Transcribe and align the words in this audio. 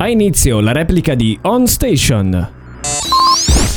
Ha 0.00 0.08
inizio 0.08 0.60
la 0.60 0.70
replica 0.70 1.16
di 1.16 1.36
On 1.42 1.66
Station. 1.66 2.30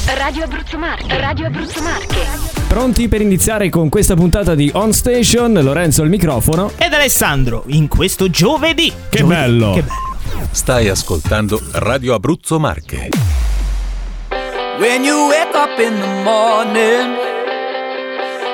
Radio 0.06 0.44
Abruzzo 0.44 0.78
Marche, 0.78 1.20
Radio 1.20 1.48
Abruzzo 1.48 1.82
Marche. 1.82 2.20
Pronti 2.68 3.08
per 3.08 3.22
iniziare 3.22 3.70
con 3.70 3.90
questa 3.90 4.14
puntata 4.14 4.54
di 4.54 4.70
On 4.76 4.94
Station? 4.94 5.52
Lorenzo 5.52 6.04
al 6.04 6.10
microfono. 6.10 6.74
Ed 6.78 6.94
Alessandro, 6.94 7.64
in 7.70 7.88
questo 7.88 8.30
giovedì. 8.30 8.94
Che 9.10 9.18
Giovedì, 9.18 9.42
bello. 9.42 9.74
Che 9.74 9.82
bello. 9.82 10.48
Stai 10.52 10.90
ascoltando 10.90 11.60
Radio 11.72 12.14
Abruzzo 12.14 12.60
Marche. 12.60 13.10
When 14.78 15.04
you 15.04 15.28
wake 15.28 15.56
up 15.56 15.80
in 15.80 16.00
the 16.00 16.22
morning 16.24 17.31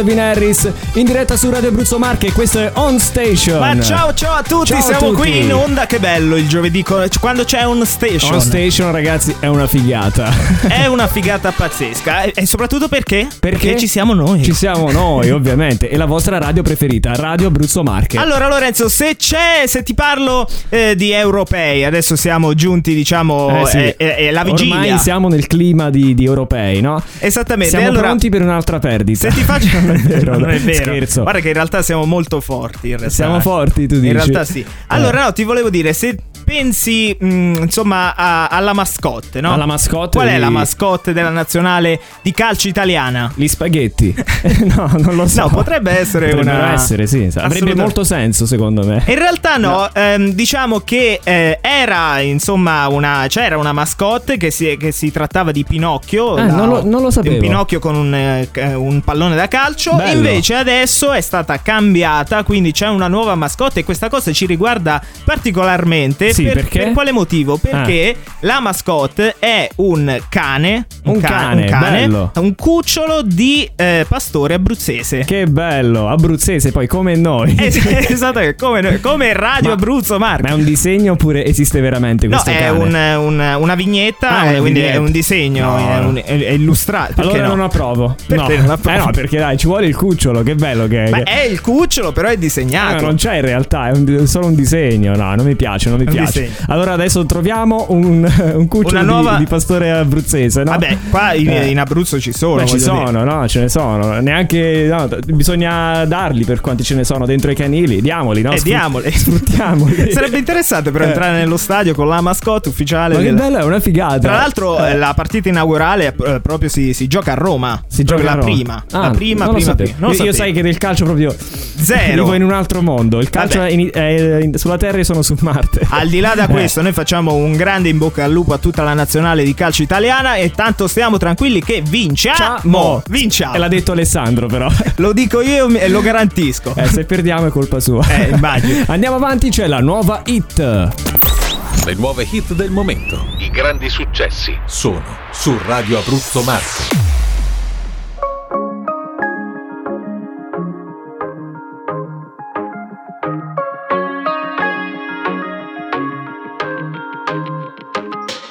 Calvin 0.00 0.18
Harris 0.18 0.72
in 0.94 1.04
diretta 1.04 1.36
su 1.36 1.50
Radio 1.50 1.68
Abruzzo 1.68 1.98
Marche. 1.98 2.32
Questo 2.32 2.58
è 2.58 2.70
On 2.76 2.98
Station. 2.98 3.58
Ma 3.58 3.78
ciao 3.82 4.14
ciao 4.14 4.32
a 4.34 4.42
tutti, 4.42 4.68
Ciao 4.68 4.78
a 4.78 4.80
siamo 4.80 5.10
tutti. 5.10 5.20
qui 5.20 5.40
in 5.40 5.52
onda, 5.52 5.84
che 5.84 5.98
bello 5.98 6.36
il 6.36 6.48
giovedì 6.48 6.82
quando 6.82 7.44
c'è 7.44 7.64
un 7.64 7.84
station. 7.84 8.32
On 8.32 8.40
Station, 8.40 8.90
ragazzi, 8.92 9.36
è 9.40 9.46
una 9.46 9.66
figata. 9.66 10.32
È 10.70 10.86
una 10.86 11.06
figata 11.06 11.50
pazzesca 11.54 12.22
e, 12.22 12.32
e 12.34 12.46
soprattutto 12.46 12.88
perché? 12.88 13.28
Perché? 13.38 13.76
ci 13.76 13.86
siamo 13.86 14.14
noi. 14.14 14.42
Ci 14.42 14.54
siamo 14.54 14.90
noi, 14.90 15.28
ovviamente. 15.32 15.90
E 15.90 15.96
la 15.98 16.06
vostra 16.06 16.38
radio 16.38 16.62
preferita, 16.62 17.14
Radio 17.14 17.48
Abruzzo 17.48 17.82
Marche. 17.82 18.16
Allora 18.16 18.48
Lorenzo, 18.48 18.88
se 18.88 19.16
c'è, 19.16 19.64
se 19.66 19.82
ti 19.82 19.92
parlo 19.92 20.48
eh, 20.70 20.94
di 20.96 21.10
europei, 21.12 21.84
adesso 21.84 22.16
siamo 22.16 22.54
giunti 22.54 22.94
diciamo 22.94 23.64
Eh 23.64 23.66
sì. 23.66 23.76
eh, 23.76 23.94
eh, 23.98 24.14
eh, 24.26 24.30
la 24.30 24.44
vigilia. 24.44 24.76
Ormai 24.76 24.98
siamo 24.98 25.28
nel 25.28 25.46
clima 25.46 25.90
di, 25.90 26.14
di 26.14 26.24
europei, 26.24 26.80
no? 26.80 27.02
Esattamente. 27.18 27.70
Siamo 27.70 27.88
allora, 27.88 28.06
pronti 28.06 28.30
per 28.30 28.40
un'altra 28.40 28.78
perdita. 28.78 29.28
Se 29.30 29.36
ti 29.36 29.42
faccio 29.42 29.89
vero, 29.96 30.38
non 30.38 30.50
è 30.50 30.58
vero. 30.58 30.84
Scherzo. 30.92 31.22
Guarda 31.22 31.40
che 31.40 31.48
in 31.48 31.54
realtà 31.54 31.82
siamo 31.82 32.04
molto 32.04 32.40
forti. 32.40 32.94
Siamo 33.08 33.40
forti, 33.40 33.86
tu 33.86 33.94
dici? 33.96 34.06
In 34.06 34.12
realtà 34.12 34.44
sì. 34.44 34.64
Allora 34.88 35.20
Eh. 35.20 35.24
no, 35.24 35.32
ti 35.32 35.44
volevo 35.44 35.70
dire 35.70 35.92
se 35.92 36.16
pensi 36.50 37.16
mh, 37.16 37.26
insomma 37.62 38.16
a- 38.16 38.48
alla 38.48 38.72
mascotte, 38.72 39.40
no? 39.40 39.52
Alla 39.52 39.66
mascotte 39.66 40.18
Qual 40.18 40.26
è 40.28 40.34
di- 40.34 40.40
la 40.40 40.50
mascotte 40.50 41.12
della 41.12 41.28
nazionale 41.28 42.00
di 42.22 42.32
calcio 42.32 42.66
italiana? 42.66 43.30
Gli 43.36 43.46
spaghetti. 43.46 44.12
no, 44.74 44.90
non 44.98 45.14
lo 45.14 45.28
so. 45.28 45.42
No, 45.42 45.48
potrebbe 45.48 45.96
essere 45.96 46.30
Potrebbero 46.30 46.56
una 46.56 46.72
essere, 46.72 47.06
sì. 47.06 47.30
Avrebbe 47.36 47.76
molto 47.76 48.02
senso, 48.02 48.46
secondo 48.46 48.84
me. 48.84 49.00
In 49.06 49.14
realtà 49.14 49.58
no, 49.58 49.88
ehm, 49.94 50.32
diciamo 50.32 50.80
che 50.80 51.20
eh, 51.22 51.58
era 51.62 52.18
insomma 52.18 52.88
una 52.88 53.26
c'era 53.28 53.56
una 53.56 53.72
mascotte 53.72 54.36
che 54.36 54.50
si, 54.50 54.76
che 54.76 54.90
si 54.90 55.12
trattava 55.12 55.52
di 55.52 55.62
Pinocchio. 55.62 56.36
Eh, 56.36 56.42
non 56.46 56.68
lo- 56.68 56.84
non 56.84 57.00
lo 57.00 57.12
sapevo. 57.12 57.36
Un 57.36 57.40
Pinocchio 57.40 57.78
con 57.78 57.94
un, 57.94 58.12
eh, 58.12 58.48
un 58.74 59.00
pallone 59.02 59.36
da 59.36 59.46
calcio. 59.46 59.94
Bello. 59.94 60.16
Invece 60.28 60.54
adesso 60.56 61.12
è 61.12 61.20
stata 61.20 61.60
cambiata, 61.62 62.42
quindi 62.42 62.72
c'è 62.72 62.88
una 62.88 63.06
nuova 63.06 63.36
mascotte 63.36 63.80
e 63.80 63.84
questa 63.84 64.08
cosa 64.08 64.32
ci 64.32 64.46
riguarda 64.46 65.00
particolarmente. 65.24 66.32
Sì, 66.32 66.39
per, 66.44 66.54
perché? 66.54 66.78
per 66.80 66.92
quale 66.92 67.12
motivo? 67.12 67.56
Perché 67.56 68.16
la 68.40 68.60
mascotte 68.60 69.36
è 69.38 69.68
un 69.76 70.20
cane, 70.28 70.86
Un 71.04 71.20
cane, 71.20 71.66
bello. 71.68 72.32
un 72.36 72.54
cucciolo 72.54 73.22
di 73.22 73.68
eh, 73.76 74.04
pastore 74.08 74.54
abruzzese. 74.54 75.24
Che 75.24 75.46
bello, 75.46 76.08
abruzzese 76.08 76.72
poi 76.72 76.86
come 76.86 77.14
noi. 77.16 77.54
Eh, 77.56 77.70
sì, 77.72 77.80
esatto, 77.88 78.40
come, 78.58 79.00
come 79.00 79.32
Radio 79.32 79.68
Ma- 79.68 79.74
Abruzzo 79.74 80.18
Marco. 80.18 80.42
Ma 80.42 80.50
è 80.50 80.52
un 80.54 80.64
disegno 80.64 81.12
oppure 81.12 81.44
esiste 81.44 81.80
veramente 81.80 82.26
No, 82.26 82.32
questo 82.40 82.50
è 82.50 82.66
cane? 82.66 82.78
un- 82.78 83.26
un- 83.38 83.56
una 83.60 83.74
vignetta, 83.74 84.28
Ah, 84.28 84.42
una 84.42 84.52
eh, 84.56 84.58
quindi 84.60 84.80
vignetta. 84.80 84.96
è 84.96 84.98
un 85.00 85.10
disegno, 85.10 85.64
No, 85.70 85.78
è, 85.78 86.00
no. 86.00 86.08
un- 86.08 86.16
è- 86.16 86.22
è 86.24 86.50
illustrato. 86.50 87.20
Allora 87.20 87.42
no? 87.42 87.48
non 87.48 87.60
approvo. 87.60 88.14
Perché 88.26 88.56
no. 88.56 88.62
non 88.62 88.70
approvi? 88.70 88.96
Eh 88.96 89.00
no, 89.00 89.10
perché 89.10 89.38
dai, 89.38 89.56
ci 89.56 89.66
vuole 89.66 89.86
il 89.86 89.96
cucciolo, 89.96 90.42
che 90.42 90.54
bello 90.54 90.86
che 90.86 91.04
è. 91.04 91.10
Ma 91.10 91.18
che- 91.22 91.24
è 91.24 91.42
il 91.44 91.60
cucciolo, 91.60 92.12
però 92.12 92.28
è 92.28 92.32
Ah, 92.32 92.36
disegnato. 92.36 93.04
non 93.04 93.14
c'è 93.16 93.36
in 93.36 93.42
realtà, 93.42 93.88
è 93.88 93.92
un- 93.92 94.26
solo 94.26 94.46
un 94.46 94.54
disegno. 94.54 95.14
No, 95.14 95.34
non 95.34 95.44
mi 95.44 95.56
piace, 95.56 95.88
non 95.88 95.98
mi 95.98 96.04
È 96.04 96.08
un 96.08 96.14
piace. 96.30 96.52
segno. 96.52 96.66
Allora 96.68 96.92
adesso 96.92 97.24
troviamo 97.26 97.86
un, 97.90 98.22
un 98.54 98.68
cucciolo 98.68 98.88
Una 98.90 99.00
di- 99.00 99.06
nuova- 99.22 99.36
di, 99.38 99.46
pastore 99.46 99.90
abruzzese, 99.90 100.62
no? 100.62 100.70
Vabbè, 100.70 100.96
qua 101.10 101.34
in, 101.34 101.48
Eh. 101.50 101.66
in 101.68 101.78
Abruzzo 101.78 102.18
ci 102.20 102.32
sono. 102.32 102.56
Beh, 102.56 102.66
ci 102.66 102.78
voglio 102.78 102.92
dire. 102.92 103.06
sono, 103.06 103.24
no? 103.24 103.48
Ce 103.48 103.60
ne 103.60 103.68
sono. 103.68 104.20
Neanche. 104.20 104.86
no, 104.90 105.08
bisogna 105.26 106.04
darli 106.04 106.44
per 106.44 106.60
quanti 106.60 106.82
ce 106.82 106.94
ne 106.94 107.04
sono 107.04 107.26
dentro 107.26 107.50
i 107.50 107.54
canili. 107.54 108.00
Diamoli, 108.00 108.42
no? 108.42 108.52
Eh, 108.52 108.58
Sfrut- 108.58 108.66
diamoli. 108.76 109.10
Sfruttiamoli. 109.10 110.10
Sarebbe 110.12 110.38
interessante 110.38 110.90
però 110.90 111.04
Eh. 111.04 111.08
entrare 111.08 111.38
nello 111.38 111.56
stadio 111.56 111.94
con 111.94 112.08
la 112.08 112.20
mascotte 112.20 112.68
ufficiale. 112.68 113.14
Ma 113.14 113.20
che 113.20 113.26
del- 113.26 113.34
bello, 113.34 113.58
è 113.58 113.64
una 113.64 113.80
figata. 113.80 114.18
Tra 114.18 114.32
l'altro, 114.32 114.84
Eh. 114.84 114.90
eh, 114.92 114.96
la 114.96 115.12
partita 115.14 115.48
inaugurale 115.48 116.14
eh, 116.26 116.40
proprio 116.40 116.68
si, 116.68 116.92
si 116.94 117.06
gioca 117.06 117.32
a 117.32 117.34
Roma. 117.34 117.82
Si 117.86 118.04
gioca 118.04 118.22
la 118.22 118.32
Roma. 118.34 118.44
prima. 118.44 118.84
Ah, 118.92 119.00
la 119.00 119.10
prima, 119.10 119.44
non 119.44 119.54
lo 119.54 119.60
prima, 119.60 119.74
prima. 119.74 119.94
Non 119.98 120.12
io, 120.14 120.32
sai 120.32 120.52
che 120.52 120.62
del 120.62 120.78
calcio 120.78 121.04
proprio 121.04 121.34
Zero. 121.34 122.22
Vivo 122.24 122.34
in 122.34 122.42
un 122.44 122.52
altro 122.52 122.82
mondo. 122.82 123.20
Il 123.20 123.30
calcio 123.30 123.62
è, 123.62 123.70
in- 123.70 123.90
è 123.92 124.38
in- 124.42 124.56
sulla 124.56 124.76
Terra 124.76 124.98
e 124.98 125.04
sono 125.04 125.22
su 125.22 125.34
Marte. 125.40 125.80
Al 125.88 126.08
di 126.10 126.20
là 126.20 126.34
da 126.34 126.44
Eh. 126.44 126.48
questo, 126.48 126.82
noi 126.82 126.92
facciamo 126.92 127.34
un 127.34 127.52
grande 127.52 127.88
in 127.88 127.96
bocca 127.96 128.24
al 128.24 128.32
lupo 128.32 128.52
a 128.52 128.58
tutta 128.58 128.82
la 128.82 128.92
nazionale 128.92 129.42
di 129.44 129.54
calcio 129.54 129.82
italiana 129.82 130.34
e 130.34 130.50
tanto 130.50 130.86
stiamo 130.88 131.16
tranquilli 131.16 131.62
che 131.62 131.82
vinciamo. 131.86 132.36
Ciao. 132.36 133.02
Vinciamo. 133.08 133.54
E 133.54 133.58
l'ha 133.58 133.68
detto 133.68 133.92
Alessandro, 133.92 134.46
però. 134.46 134.68
Lo 134.96 135.12
dico 135.12 135.40
io 135.40 135.68
e 135.68 135.88
lo 135.88 136.00
garantisco. 136.02 136.74
Eh, 136.76 136.86
se 136.88 137.04
perdiamo 137.04 137.46
è 137.46 137.50
colpa 137.50 137.80
sua. 137.80 138.06
Eh, 138.08 138.30
immagino. 138.34 138.84
Andiamo 138.88 139.16
avanti, 139.16 139.48
c'è 139.48 139.66
la 139.66 139.80
nuova 139.80 140.22
hit. 140.26 140.58
Le 140.58 141.94
nuove 141.94 142.26
hit 142.30 142.52
del 142.52 142.70
momento. 142.70 143.24
I 143.38 143.48
grandi 143.50 143.88
successi. 143.88 144.54
Sono 144.66 145.02
su 145.30 145.56
Radio 145.64 145.98
Abruzzo 145.98 146.42
Marche. 146.42 147.19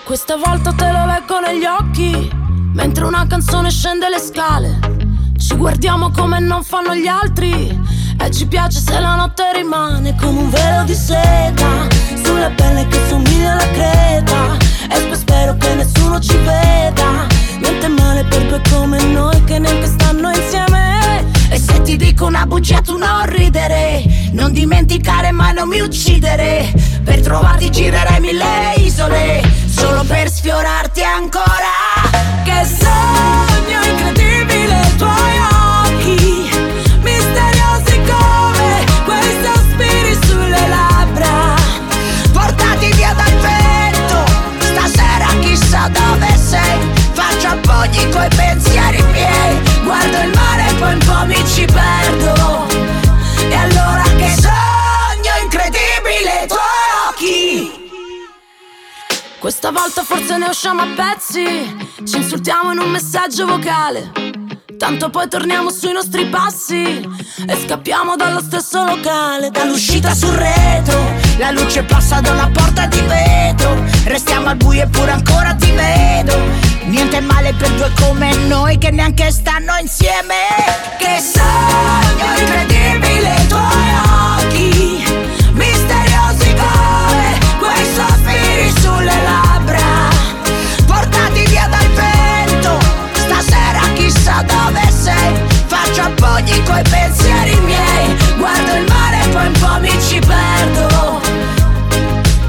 Questa 0.10 0.38
volta 0.38 0.74
te 0.74 0.92
lo 0.92 1.06
leggo 1.06 1.40
negli 1.40 1.66
occhi, 1.66 2.32
mentre 2.74 3.06
una 3.06 3.28
canzone 3.28 3.70
scende 3.70 4.10
le 4.10 4.18
scale. 4.18 4.80
Ci 5.38 5.56
guardiamo 5.56 6.10
come 6.10 6.40
non 6.40 6.64
fanno 6.64 6.96
gli 6.96 7.06
altri, 7.06 7.80
e 8.20 8.32
ci 8.32 8.48
piace 8.48 8.80
se 8.80 9.00
la 9.00 9.14
notte 9.14 9.44
rimane 9.54 10.16
come 10.16 10.40
un 10.40 10.50
velo 10.50 10.84
di 10.86 10.96
seta, 10.96 11.88
sulla 12.24 12.50
pelle 12.50 12.88
che 12.88 13.00
somiglia 13.08 13.52
alla 13.52 13.70
creta. 13.70 14.58
E 14.90 15.16
spero 15.16 15.56
che 15.58 15.76
nessuno 15.76 16.20
ci 16.20 16.38
veda, 16.38 17.28
niente 17.60 17.88
male 17.90 18.24
per 18.24 18.48
due 18.48 18.62
come 18.72 19.00
noi 19.04 19.44
che 19.44 19.60
neanche 19.60 19.86
stanno 19.86 20.32
insieme. 20.32 21.24
E 21.52 21.60
se 21.60 21.84
ti 21.84 21.96
dico 21.98 22.26
una 22.26 22.48
bugia 22.48 22.82
tu 22.82 22.98
non 22.98 23.26
ridere 23.26 24.04
Non 24.34 24.54
dimenticare 24.54 25.32
mai 25.32 25.52
non 25.56 25.68
mi 25.68 25.80
uccidere 25.80 26.72
Per 27.04 27.22
trovarti 27.22 27.72
girerei 27.72 28.20
mille 28.20 28.74
isole 28.78 29.59
Solo 29.80 30.04
per 30.04 30.30
sfiorarti 30.30 31.02
ancora. 31.04 31.72
Che 32.44 32.66
sogno 32.66 33.82
incredibile 33.82 34.82
i 34.82 34.96
tuoi 34.98 35.38
occhi 35.86 36.50
Misteriosi 37.02 38.02
come 38.06 38.84
quei 39.06 39.38
sospiri 39.42 40.20
sulle 40.26 40.68
labbra. 40.68 41.56
Portati 42.34 42.92
via 42.92 43.14
dal 43.14 43.34
vento 43.40 44.26
Stasera 44.60 45.28
chissà 45.40 45.88
dove 45.88 46.36
sei. 46.36 46.80
Faccio 47.14 47.48
appoggi 47.48 48.10
coi 48.10 48.28
pensieri 48.36 49.02
miei 49.14 49.62
Guardo 49.84 50.18
il 50.24 50.32
mare 50.36 50.70
e 50.70 50.74
poi 50.74 50.94
un 50.94 51.00
po' 51.00 51.26
mi 51.26 51.48
ci 51.48 51.66
perdo 51.66 52.39
questa 59.40 59.72
volta 59.72 60.04
forse 60.04 60.38
ne 60.38 60.48
usciamo 60.48 60.82
a 60.82 60.88
pezzi, 60.96 61.44
ci 62.06 62.18
insultiamo 62.18 62.72
in 62.74 62.80
un 62.80 62.92
messaggio 62.92 63.46
vocale. 63.46 64.12
Tanto 64.78 65.10
poi 65.10 65.28
torniamo 65.28 65.72
sui 65.72 65.92
nostri 65.92 66.26
passi 66.28 66.84
e 67.48 67.58
scappiamo 67.66 68.16
dallo 68.16 68.42
stesso 68.42 68.84
locale. 68.84 69.50
Dall'uscita 69.50 70.14
sul 70.14 70.34
retro, 70.34 71.14
la 71.38 71.52
luce 71.52 71.84
passa 71.84 72.22
da 72.22 72.32
una 72.32 72.50
porta 72.50 72.86
di 72.86 73.00
vetro. 73.02 73.84
Restiamo 74.06 74.50
al 74.50 74.56
buio 74.58 74.84
eppure 74.84 75.12
ancora 75.12 75.54
ti 75.54 75.72
vedo. 75.72 76.38
Niente 76.86 77.20
male 77.20 77.54
per 77.54 77.72
due 77.74 77.92
come 78.00 78.34
noi 78.48 78.78
che 78.78 78.92
neanche 78.92 79.32
stanno 79.32 79.78
insieme. 79.82 80.36
Che 80.98 81.20
sogno 81.20 82.40
incredibile 82.40 83.36
i 83.36 83.48
Appoggi 96.22 96.62
coi 96.64 96.82
pensieri 96.82 97.58
miei, 97.62 98.18
guardo 98.38 98.76
il 98.76 98.86
mare 98.90 99.24
e 99.24 99.30
poi 99.30 99.46
un 99.48 99.54
po' 99.54 99.80
mi 99.80 100.02
ci 100.02 100.20
perdo. 100.20 101.22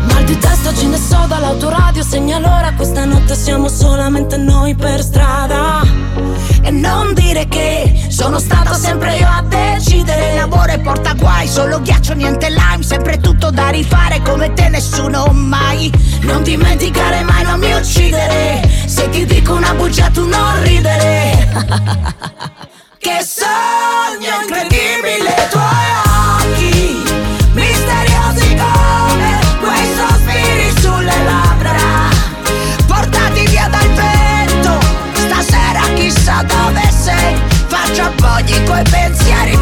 Mal 0.08 0.24
di 0.24 0.36
testa 0.36 0.74
ce 0.74 0.86
ne 0.88 0.96
so 0.96 1.24
dall'autoradio. 1.28 2.02
Segna 2.02 2.40
l'ora, 2.40 2.72
questa 2.74 3.04
notte 3.04 3.36
siamo 3.36 3.68
solamente 3.68 4.36
noi 4.38 4.74
per 4.74 5.00
strada. 5.02 5.82
E 6.62 6.70
non 6.72 7.14
dire 7.14 7.46
che 7.46 8.06
sono 8.08 8.40
stata 8.40 8.74
sempre 8.74 9.18
io 9.18 9.28
a 9.28 9.42
decidere. 9.42 10.34
L'amore 10.34 10.80
porta 10.80 11.12
guai, 11.12 11.46
solo 11.46 11.80
ghiaccio, 11.80 12.14
niente 12.14 12.50
lime. 12.50 12.82
Sempre 12.82 13.18
tutto 13.18 13.52
da 13.52 13.68
rifare 13.68 14.20
come 14.22 14.52
te 14.52 14.68
nessuno 14.68 15.26
mai. 15.26 15.92
Non 16.22 16.42
dimenticare 16.42 17.22
mai, 17.22 17.44
non 17.44 17.60
mi 17.60 17.72
uccidere. 17.72 18.68
Se 18.86 19.08
ti 19.10 19.24
dico 19.24 19.54
una 19.54 19.74
bugia 19.74 20.10
tu 20.10 20.26
non 20.26 20.60
ridere 20.64 22.58
Che 23.02 23.24
sogno 23.24 24.42
incredibile 24.42 25.30
i 25.30 25.48
tuoi 25.48 25.88
occhi 26.36 27.02
Misteriosi 27.54 28.54
come 28.56 29.38
quei 29.58 29.86
sospiri 29.96 30.70
sulle 30.82 31.24
labbra. 31.24 32.10
Portati 32.86 33.46
via 33.46 33.68
dal 33.68 33.88
vento 33.92 34.78
Stasera 35.14 35.80
chissà 35.94 36.42
dove 36.42 36.90
sei. 36.90 37.40
Faccio 37.68 38.02
appoggi 38.02 38.62
coi 38.64 38.82
pensieri 38.90 39.56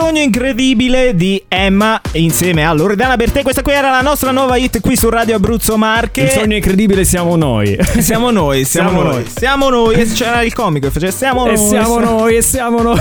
sogno 0.00 0.20
incredibile 0.22 1.14
di 1.16 1.42
Emma 1.48 2.00
insieme 2.12 2.64
a 2.64 2.72
Loredana 2.72 3.16
Bertè. 3.16 3.42
Questa 3.42 3.62
qui 3.62 3.72
era 3.72 3.90
la 3.90 4.00
nostra 4.00 4.30
nuova 4.30 4.56
hit 4.56 4.80
qui 4.80 4.96
su 4.96 5.08
Radio 5.10 5.34
Abruzzo 5.34 5.76
Marche. 5.76 6.20
Il 6.22 6.28
sogno 6.30 6.54
incredibile 6.54 7.04
siamo 7.04 7.34
noi. 7.36 7.76
Siamo 7.98 8.30
noi, 8.30 8.64
siamo, 8.64 8.88
Siamo 8.90 9.02
noi. 9.04 9.12
noi. 9.14 9.26
Siamo 9.36 9.68
noi. 9.70 9.94
E 9.96 10.06
c'era 10.12 10.42
il 10.42 10.54
comico 10.54 10.86
che 10.86 10.92
faceva 10.92 11.10
siamo 11.12 11.46
E 11.46 11.54
noi. 11.56 11.68
siamo 11.68 11.98
noi, 12.00 12.36
e 12.36 12.42
siamo 12.42 12.80
noi. 12.80 13.00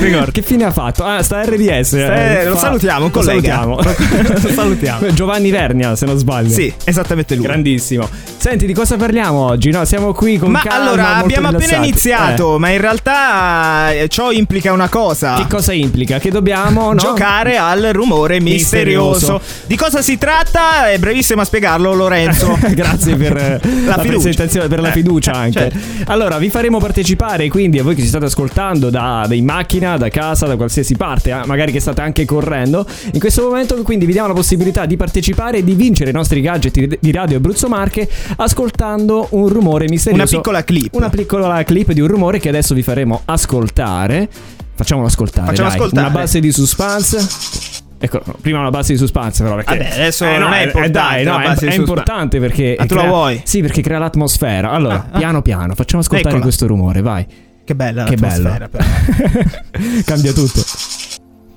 ricordo. 0.00 0.30
Che 0.32 0.42
fine 0.42 0.64
ha 0.64 0.70
fatto? 0.70 1.02
Ah, 1.02 1.22
sta 1.22 1.42
RDS. 1.42 1.94
Eh, 1.94 2.44
lo 2.44 2.52
fa- 2.54 2.60
salutiamo, 2.60 3.06
un 3.06 3.10
lo 3.12 3.20
collega. 3.20 3.54
salutiamo. 3.54 4.32
Lo 4.44 4.48
salutiamo. 4.52 5.12
Giovanni 5.14 5.50
Vernia, 5.50 5.96
se 5.96 6.04
non 6.06 6.18
sbaglio. 6.18 6.50
Sì, 6.50 6.72
esattamente 6.84 7.34
lui. 7.36 7.44
Grandissimo. 7.44 8.08
Senti, 8.36 8.66
di 8.66 8.74
cosa 8.74 8.96
parliamo 8.96 9.38
oggi? 9.46 9.70
No, 9.70 9.84
siamo 9.86 10.12
qui 10.12 10.36
con 10.38 10.50
Ma 10.50 10.60
calma, 10.60 10.84
allora 10.88 11.14
abbiamo 11.16 11.48
appena 11.48 11.64
rilassati. 11.64 11.88
iniziato, 11.88 12.58
ma 12.58 12.68
in 12.70 12.80
realtà 12.80 13.92
eh, 13.92 14.08
ciò 14.08 14.30
implica 14.30 14.72
una 14.72 14.88
cosa. 14.88 15.36
Eh, 15.36 15.42
Che 15.42 15.46
cosa 15.48 15.72
implica? 15.72 16.18
Che 16.18 16.30
dobbiamo 16.34 16.92
no? 16.92 16.96
Giocare 16.96 17.56
al 17.56 17.90
rumore 17.92 18.40
misterioso. 18.40 19.10
Misterioso. 19.34 19.40
Di 19.66 19.76
cosa 19.76 20.02
si 20.02 20.18
tratta? 20.18 20.90
È 20.90 20.98
brevissimo 20.98 21.40
a 21.40 21.44
spiegarlo, 21.44 21.94
Lorenzo. 21.94 22.58
Grazie 22.74 23.14
per 23.16 23.36
eh, 23.36 23.60
la, 23.84 23.98
fiducia. 23.98 24.02
presentazione, 24.08 24.68
per 24.68 24.80
la 24.80 24.88
Eh, 24.88 24.92
fiducia 24.92 25.32
eh, 25.32 25.36
anche. 25.36 25.58
certo. 25.70 25.78
Allora, 26.10 26.38
vi 26.38 26.50
faremo 26.50 26.78
partecipare, 26.78 27.48
quindi 27.48 27.78
a 27.78 27.82
voi 27.84 27.94
che 27.94 28.02
ci 28.02 28.08
state 28.08 28.24
ascoltando 28.24 28.90
da, 28.90 29.26
in 29.30 29.44
macchina, 29.44 29.96
da 29.96 30.08
casa, 30.08 30.46
da 30.46 30.56
qualsiasi 30.56 30.96
parte, 30.96 31.30
eh, 31.30 31.46
magari 31.46 31.70
che 31.72 31.80
state 31.80 32.00
anche 32.00 32.24
correndo. 32.24 32.84
In 33.12 33.20
questo 33.20 33.42
momento, 33.42 33.74
quindi, 33.82 34.04
vi 34.06 34.12
diamo 34.12 34.28
la 34.28 34.34
possibilità 34.34 34.86
di 34.86 34.96
partecipare 34.96 35.58
e 35.58 35.64
di 35.64 35.74
vincere 35.74 36.10
i 36.10 36.12
nostri 36.12 36.40
gadget 36.40 36.72
di- 36.78 36.98
di 37.00 37.12
Radio 37.12 37.36
Abruzzo 37.36 37.68
Marche 37.68 38.08
ascoltando 38.36 39.28
un 39.30 39.48
rumore 39.48 39.86
misterioso. 39.88 40.22
Una 40.34 40.42
piccola 40.42 40.64
clip. 40.64 40.94
Una 40.94 41.08
piccola 41.10 41.62
clip 41.62 41.92
di 41.92 42.00
un 42.00 42.08
rumore 42.08 42.38
che 42.40 42.48
adesso 42.48 42.74
vi 42.74 42.82
faremo 42.82 43.22
ascoltare. 43.24 44.28
Facciamolo 44.76 45.06
ascoltare. 45.06 45.46
Facciamo 45.48 45.68
dai. 45.68 45.76
ascoltare. 45.78 46.06
Una 46.08 46.16
base 46.16 46.40
di 46.40 46.52
suspense. 46.52 47.82
Ecco, 47.98 48.20
prima 48.40 48.58
una 48.58 48.70
base 48.70 48.92
di 48.92 48.98
suspense, 48.98 49.42
però. 49.42 49.54
Perché, 49.56 49.76
Vabbè, 49.78 49.90
adesso 49.94 50.24
Eh, 50.26 50.36
non 50.38 50.48
no, 50.50 50.54
è 50.54 50.60
eh, 50.60 50.64
importante 50.64 50.90
dai, 50.92 51.24
no, 51.24 51.38
la 51.38 51.54
è, 51.54 51.58
è 51.58 51.74
importante 51.74 52.38
perché. 52.40 52.76
Ah, 52.78 52.84
tu 52.86 52.94
la 52.94 53.00
crea- 53.00 53.12
vuoi? 53.12 53.40
Sì, 53.44 53.60
perché 53.60 53.80
crea 53.82 53.98
l'atmosfera. 53.98 54.70
Allora, 54.70 54.94
Ah, 54.94 55.06
ah. 55.12 55.18
piano 55.18 55.42
piano, 55.42 55.74
facciamo 55.74 56.02
ascoltare 56.02 56.28
Eccola. 56.28 56.42
questo 56.42 56.66
rumore, 56.66 57.00
vai. 57.00 57.26
Che 57.64 57.74
bella 57.74 58.04
Che 58.04 58.16
l'atmosfera, 58.16 58.68
però. 58.68 58.84
Cambia 60.04 60.32
tutto. 60.32 60.60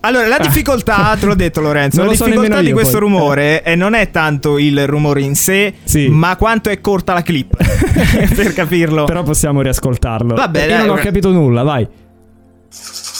Allora, 0.01 0.27
la 0.27 0.37
difficoltà, 0.37 1.17
te 1.19 1.25
l'ho 1.25 1.35
detto 1.35 1.59
Lorenzo, 1.59 1.97
Non 2.03 2.13
la 2.13 2.17
lo 2.17 2.25
difficoltà 2.25 2.61
di 2.61 2.71
questo 2.71 2.99
poi. 2.99 3.07
rumore 3.07 3.63
eh, 3.63 3.75
non 3.75 3.93
è 3.93 4.09
tanto 4.11 4.57
il 4.57 4.87
rumore 4.87 5.21
in 5.21 5.35
sé, 5.35 5.73
Sì. 5.83 6.07
ma 6.07 6.37
quanto 6.37 6.69
è 6.69 6.79
corta 6.79 7.13
la 7.13 7.23
clip. 7.23 7.57
per 8.35 8.53
capirlo. 8.53 9.03
Però 9.03 9.23
possiamo 9.23 9.61
riascoltarlo. 9.61 10.35
Vabbè, 10.35 10.61
Io 10.61 10.67
dai, 10.67 10.85
non 10.85 10.97
ho 10.97 11.01
capito 11.01 11.31
nulla, 11.31 11.63
vai. 11.63 11.85
Thank 12.69 13.07
you. 13.11 13.16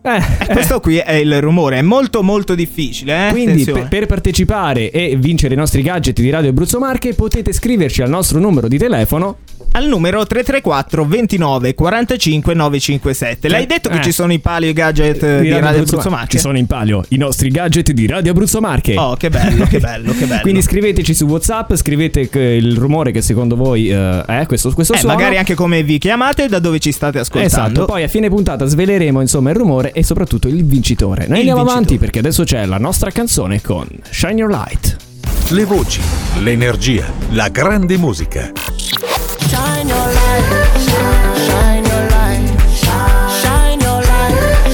Eh, 0.00 0.16
Eh, 0.48 0.52
questo 0.52 0.80
qui 0.80 0.96
è 0.96 1.12
il 1.14 1.40
rumore, 1.40 1.78
è 1.78 1.82
molto 1.82 2.22
molto 2.22 2.54
difficile, 2.54 3.28
eh? 3.28 3.30
Quindi 3.30 3.64
per, 3.64 3.88
per 3.88 4.06
partecipare 4.06 4.90
e 4.90 5.16
vincere 5.18 5.54
i 5.54 5.56
nostri 5.56 5.82
gadget 5.82 6.20
di 6.20 6.30
Radio 6.30 6.50
Abruzzo 6.50 6.78
Marche 6.78 7.14
potete 7.14 7.52
scriverci 7.52 8.00
al 8.02 8.08
nostro 8.08 8.38
numero 8.38 8.68
di 8.68 8.78
telefono. 8.78 9.38
Al 9.72 9.86
numero 9.86 10.24
334 10.26 11.04
29 11.04 11.74
45 11.74 12.54
957. 12.54 13.48
L'hai 13.48 13.66
detto 13.66 13.90
che 13.90 13.98
Eh. 13.98 14.02
ci 14.02 14.12
sono 14.12 14.32
i 14.32 14.38
pali 14.38 14.66
e 14.66 14.70
i 14.70 14.72
gadget 14.72 15.22
eh, 15.22 15.40
di 15.40 15.50
Radio 15.50 15.82
Abruzzo 15.82 16.08
Marche? 16.08 16.28
Ci 16.30 16.38
sono 16.38 16.56
in 16.56 16.66
palio 16.66 17.04
i 17.08 17.16
nostri 17.16 17.50
gadget 17.50 17.90
di 17.92 18.06
Radio 18.06 18.30
Abruzzo 18.30 18.60
Marche. 18.60 18.96
Oh, 18.96 19.14
che 19.16 19.28
bello, 19.28 19.66
che 19.66 19.78
bello, 19.78 20.12
che 20.12 20.24
bello. 20.24 20.40
Quindi 20.40 20.62
scriveteci 20.62 21.12
su 21.12 21.26
WhatsApp, 21.26 21.74
scrivete 21.74 22.28
che 22.30 22.40
il 22.40 22.76
rumore 22.76 23.10
che 23.10 23.20
secondo 23.20 23.56
voi 23.56 23.90
eh, 23.90 24.24
è 24.24 24.46
questo, 24.46 24.72
questo 24.72 24.94
Eh, 24.94 24.98
suono. 24.98 25.14
magari 25.16 25.36
anche 25.36 25.54
come 25.54 25.82
vi 25.82 25.98
chiamate 25.98 26.44
e 26.44 26.48
da 26.48 26.60
dove 26.60 26.78
ci 26.78 26.90
state 26.92 27.18
ascoltando. 27.18 27.46
Esatto, 27.70 27.84
poi 27.84 28.04
a 28.04 28.08
fine 28.08 28.28
puntata 28.30 28.64
sveleremo 28.64 29.20
insomma 29.20 29.50
il 29.50 29.56
rumore 29.56 29.92
e 29.98 30.02
soprattutto 30.04 30.46
il 30.48 30.64
vincitore. 30.64 31.26
Noi 31.26 31.40
Il 31.40 31.48
andiamo 31.48 31.60
vincitore. 31.60 31.70
avanti 31.72 31.98
perché 31.98 32.18
adesso 32.20 32.44
c'è 32.44 32.64
la 32.66 32.78
nostra 32.78 33.10
canzone 33.10 33.60
con 33.60 33.86
Shine 34.10 34.34
Your 34.34 34.50
Light. 34.50 34.96
Le 35.50 35.64
voci, 35.64 36.00
l'energia, 36.40 37.04
la 37.30 37.48
grande 37.48 37.96
musica. 37.96 38.52
Shine 39.38 39.88
your 39.88 40.12
light, 40.12 40.78
shine 40.78 41.86
your 41.86 42.08
light, 42.10 42.60
shine 43.40 43.80
your 43.80 44.04
light, 44.04 44.72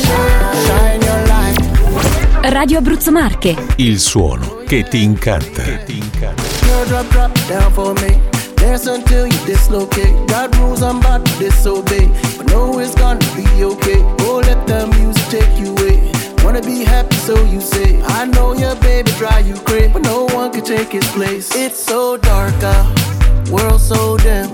shine 0.67 1.05
your 1.05 1.27
light. 1.29 2.53
Radio 2.53 2.79
Abruzzo 2.79 3.11
Marche. 3.11 3.57
Il 3.77 3.99
suono 4.01 4.59
che 4.67 4.83
ti 4.89 5.03
incanta. 5.03 5.63
Che 5.63 5.83
ti 5.87 5.97
incanta. 5.99 6.43
Drop, 6.87 7.09
drop 7.11 7.39
down 7.49 7.73
for 7.73 7.93
me. 8.01 8.21
Dance 8.57 8.89
until 8.91 9.27
you 9.27 9.39
dislocate. 9.47 10.13
Got 10.27 10.55
rules 10.57 10.81
I'm 10.81 10.99
about 10.99 11.25
to 11.25 11.33
disobey. 11.39 12.09
But 12.37 12.51
know 12.51 12.79
it's 12.81 12.95
gonna 12.95 13.19
be 13.35 13.63
okay. 13.65 14.03
Oh, 14.27 14.41
let 14.41 14.65
the 14.67 14.87
music 14.99 15.14
take 15.31 15.59
you 15.59 15.73
away. 15.77 16.13
Wanna 16.45 16.61
be 16.63 16.85
happy, 16.85 17.17
so 17.17 17.43
you 17.45 17.61
say. 17.61 18.01
I 18.03 18.27
know 18.27 18.53
your 18.53 18.77
baby 18.77 19.11
drive 19.13 19.47
you 19.47 19.55
crazy, 19.55 19.93
but 19.93 20.03
no 20.03 20.25
one 20.27 20.53
can 20.53 20.65
take 20.65 20.93
his 20.93 21.07
place. 21.13 21.55
It's 21.55 21.79
so 21.79 22.17
dark 22.17 22.55
out, 22.63 23.51
world 23.51 23.81
so 23.81 24.17
dim. 24.19 24.53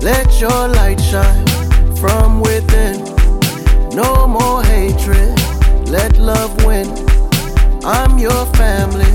Let 0.00 0.40
your 0.40 0.68
light 0.68 1.00
shine 1.00 1.46
from 1.96 2.40
within. 2.40 3.04
No 3.94 4.26
more 4.26 4.62
hatred, 4.64 5.38
let 5.88 6.18
love 6.18 6.52
win. 6.64 6.88
I'm 7.84 8.18
your 8.18 8.46
family, 8.54 9.14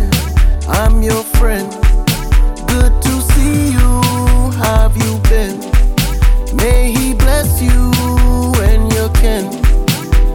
I'm 0.68 1.02
your 1.02 1.24
friend. 1.24 1.70
Good 2.68 2.94
to 3.02 3.22
see 3.34 3.72
you. 3.72 4.02
Have 4.64 4.96
you 4.98 5.18
been? 5.30 5.60
May 6.56 6.92
he 6.92 7.14
bless 7.14 7.62
you 7.62 7.92
and 8.62 8.92
your 8.94 9.10
kin. 9.10 9.59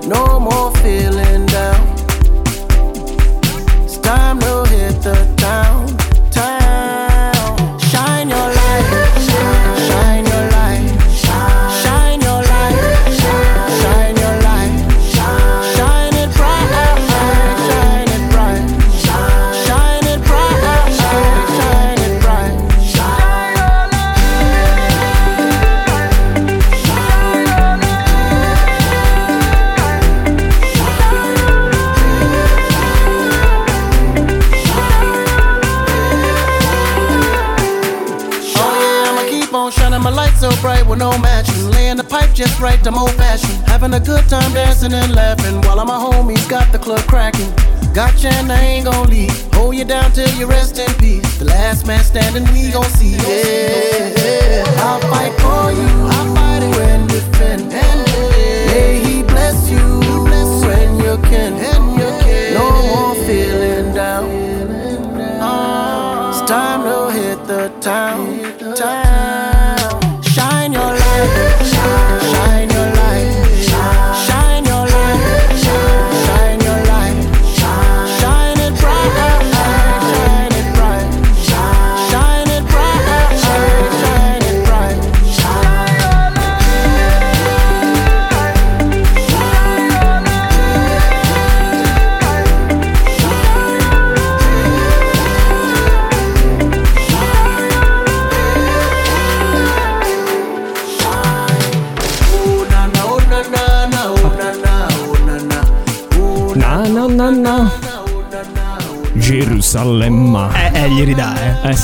No 0.06 0.38
more 0.38 0.70
feeling 0.82 1.46
down. 1.46 1.80
It's 3.84 3.96
time 3.96 4.44
right, 42.64 42.87
I'm 42.87 42.97
old 42.97 43.12
fashioned. 43.12 43.61
Having 43.68 43.92
a 43.94 44.00
good 44.00 44.26
time 44.28 44.52
dancing 44.54 44.94
and 44.94 45.14
laughing 45.14 45.61
while 45.62 45.78
all 45.78 45.87
my 45.87 46.00
homies 46.06 46.49
got 46.49 46.73
the 46.73 46.78
club 46.78 47.04
cracking. 47.06 47.52
Gotcha 47.92 48.28
and 48.28 48.50
I 48.50 48.59
ain't 48.59 48.87
gon' 48.87 49.09
leave. 49.11 49.37
Hold 49.54 49.76
you 49.76 49.85
down 49.85 50.11
till 50.12 50.30
you 50.38 50.47
rest 50.47 50.78
in 50.78 50.92
peace. 50.94 51.38
The 51.38 51.44
last 51.44 51.87
man 51.87 52.02
standing, 52.02 52.44
we 52.54 52.73
gon' 52.73 52.90
see. 52.99 53.12
Yeah, 53.12 54.64
I'll 54.88 55.00
fight 55.12 55.35
for 55.44 55.64
you. 55.78 55.90
I'll 56.14 56.35
fight 56.35 56.62
it 56.66 56.75
when 56.78 57.06
defend. 57.06 57.68
May 58.71 58.92
he 59.06 59.23
bless 59.23 59.71
you, 59.71 59.85
when 60.66 60.88
you 61.04 61.14
can. 61.30 61.52
No 62.59 62.66
more 62.90 63.14
feeling 63.26 63.94
down. 63.94 64.25
It's 66.30 66.42
time 66.50 66.80
to 66.88 67.12
hit 67.12 67.47
the. 67.47 67.64
Town. 67.85 68.24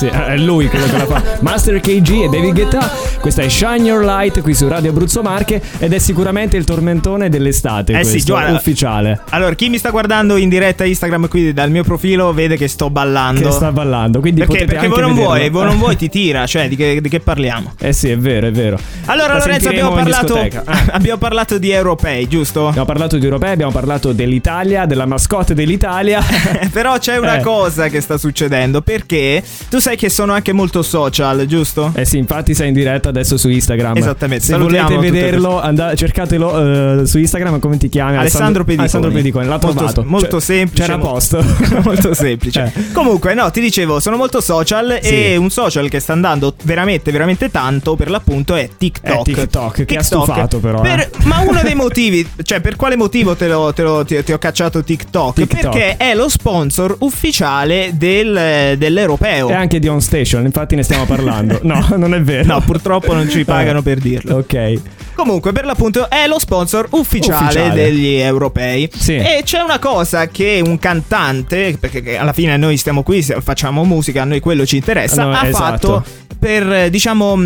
Sì, 0.00 0.06
è 0.06 0.36
lui 0.38 0.66
quello 0.68 0.86
che 0.86 0.96
la 0.96 1.04
fa. 1.04 1.22
Master 1.40 1.78
KG 1.78 2.22
e 2.22 2.28
David 2.30 2.54
Guetta. 2.54 2.90
Questa 3.20 3.42
è 3.42 3.48
Shine 3.50 3.82
Your 3.86 4.02
Light 4.02 4.40
qui 4.40 4.54
su 4.54 4.66
Radio 4.66 4.88
Abruzzo 4.90 5.20
Marche 5.20 5.60
ed 5.78 5.92
è 5.92 5.98
sicuramente 5.98 6.56
il 6.56 6.64
tormentone 6.64 7.28
dell'estate. 7.28 7.92
Eh 7.98 8.04
sì, 8.04 8.12
questo, 8.12 8.32
guarda- 8.32 8.56
ufficiale. 8.56 9.20
Allora, 9.28 9.54
chi 9.54 9.68
mi 9.68 9.76
sta 9.76 9.90
guardando 9.90 10.36
in 10.38 10.48
diretta 10.48 10.86
Instagram 10.86 11.28
qui 11.28 11.52
dal 11.52 11.70
mio 11.70 11.82
profilo 11.84 12.32
vede 12.32 12.56
che 12.56 12.66
sto 12.66 12.88
ballando. 12.88 13.42
Che 13.42 13.50
sta 13.50 13.72
ballando. 13.72 14.20
Quindi 14.20 14.40
perché 14.40 14.64
perché 14.64 14.88
voi 14.88 15.00
non 15.02 15.10
vederlo. 15.10 15.34
vuoi, 15.34 15.50
voi 15.50 15.64
non 15.66 15.76
vuoi, 15.78 15.96
ti 15.96 16.08
tira, 16.08 16.46
cioè 16.46 16.66
di 16.68 16.76
che, 16.76 16.98
di 17.02 17.08
che 17.10 17.20
parliamo? 17.20 17.74
Eh 17.78 17.92
sì, 17.92 18.08
è 18.08 18.16
vero, 18.16 18.46
è 18.46 18.52
vero. 18.52 18.78
Allora, 19.04 19.34
La 19.34 19.38
Lorenzo, 19.40 19.68
abbiamo 19.68 19.92
parlato, 19.92 20.38
abbiamo 20.92 21.18
parlato 21.18 21.58
di 21.58 21.70
europei, 21.70 22.26
giusto? 22.26 22.68
Abbiamo 22.68 22.86
parlato 22.86 23.18
di 23.18 23.24
europei, 23.24 23.52
abbiamo 23.52 23.72
parlato 23.72 24.12
dell'Italia, 24.12 24.86
della 24.86 25.04
mascotte 25.04 25.52
dell'Italia. 25.52 26.22
Però 26.72 26.96
c'è 26.96 27.18
una 27.18 27.36
Eh. 27.36 27.42
cosa 27.42 27.88
che 27.88 28.00
sta 28.00 28.16
succedendo 28.16 28.80
perché 28.80 29.42
tu 29.68 29.78
sai 29.78 29.89
che 29.96 30.08
sono 30.08 30.32
anche 30.32 30.52
molto 30.52 30.82
social, 30.82 31.46
giusto? 31.46 31.92
Eh 31.94 32.04
sì, 32.04 32.18
infatti 32.18 32.54
sei 32.54 32.68
in 32.68 32.74
diretta 32.74 33.08
adesso 33.08 33.36
su 33.36 33.48
Instagram. 33.48 33.96
Esattamente, 33.96 34.44
Se 34.44 34.52
salutiamo 34.52 34.88
volete 34.96 35.10
vederlo, 35.10 35.60
andate, 35.60 35.96
cercatelo 35.96 37.00
eh, 37.02 37.06
su 37.06 37.18
Instagram. 37.18 37.58
Come 37.58 37.76
ti 37.78 37.88
chiami? 37.88 38.16
Alessandro 38.16 38.62
Pediconi. 38.64 38.80
Alessandro 38.88 39.10
Pediconi, 39.10 39.44
l'ha 39.46 39.50
Molto- 39.60 39.72
trovato. 39.72 40.04
molto 40.06 40.30
Cioè, 40.30 40.40
semplice, 40.40 40.82
C'era 40.84 40.98
posto. 40.98 41.44
molto 41.82 42.14
semplice. 42.14 42.72
Eh. 42.74 42.92
Comunque, 42.92 43.34
no, 43.34 43.50
ti 43.50 43.60
dicevo, 43.60 44.00
sono 44.00 44.16
molto 44.16 44.40
social 44.40 44.98
Sì. 45.02 45.08
e 45.32 45.36
un 45.36 45.50
social 45.50 45.88
che 45.88 46.00
sta 46.00 46.12
andando 46.12 46.54
veramente, 46.64 47.10
veramente 47.10 47.50
tanto 47.50 47.96
per 47.96 48.10
l'appunto 48.10 48.54
è 48.54 48.68
TikTok. 48.76 49.18
È 49.18 49.22
TikTok, 49.22 49.84
che 49.84 49.96
ha 49.96 50.02
stufato 50.02 50.58
però, 50.58 50.80
Per- 50.80 50.98
eh. 51.00 51.10
Ma 51.24 51.40
uno 51.40 51.60
dei 51.62 51.74
motivi, 51.74 52.26
cioè 52.42 52.60
per 52.60 52.76
quale 52.76 52.96
motivo 52.96 53.34
te 53.34 53.48
lo, 53.48 53.72
te 53.72 53.82
lo- 53.82 54.04
ti, 54.04 54.22
ti 54.22 54.32
ho 54.32 54.38
cacciato 54.38 54.82
TikTok? 54.84 55.34
TikTok. 55.34 55.60
Perché 55.60 55.96
è 55.96 56.14
lo 56.14 56.28
sponsor 56.28 56.96
ufficiale 57.00 57.90
del- 57.94 58.76
dell'europeo. 58.78 59.48
E 59.48 59.54
anche 59.54 59.78
di 59.80 59.88
On 59.88 60.00
Station, 60.00 60.44
infatti 60.44 60.76
ne 60.76 60.82
stiamo 60.84 61.04
parlando. 61.06 61.58
No, 61.70 61.84
non 61.96 62.14
è 62.14 62.20
vero. 62.22 62.46
No, 62.46 62.60
purtroppo 62.60 63.12
non 63.12 63.28
ci 63.28 63.44
pagano 63.44 63.82
per 63.82 63.98
dirlo. 63.98 64.36
Ok. 64.36 64.80
Comunque, 65.14 65.52
per 65.52 65.64
l'appunto, 65.64 66.08
è 66.08 66.26
lo 66.26 66.38
sponsor 66.38 66.86
ufficiale, 66.90 67.44
Ufficiale. 67.44 67.74
degli 67.74 68.14
europei. 68.14 68.88
Sì. 68.94 69.14
E 69.16 69.40
c'è 69.44 69.60
una 69.60 69.78
cosa 69.78 70.28
che 70.28 70.62
un 70.64 70.78
cantante, 70.78 71.76
perché 71.78 72.16
alla 72.16 72.32
fine 72.32 72.56
noi 72.56 72.76
stiamo 72.76 73.02
qui, 73.02 73.22
facciamo 73.22 73.84
musica, 73.84 74.22
a 74.22 74.24
noi 74.24 74.40
quello 74.40 74.64
ci 74.64 74.76
interessa, 74.76 75.24
No, 75.24 75.32
ha 75.32 75.46
esatto. 75.46 75.88
fatto 75.88 76.04
per, 76.40 76.72
eh, 76.72 76.90
diciamo, 76.90 77.38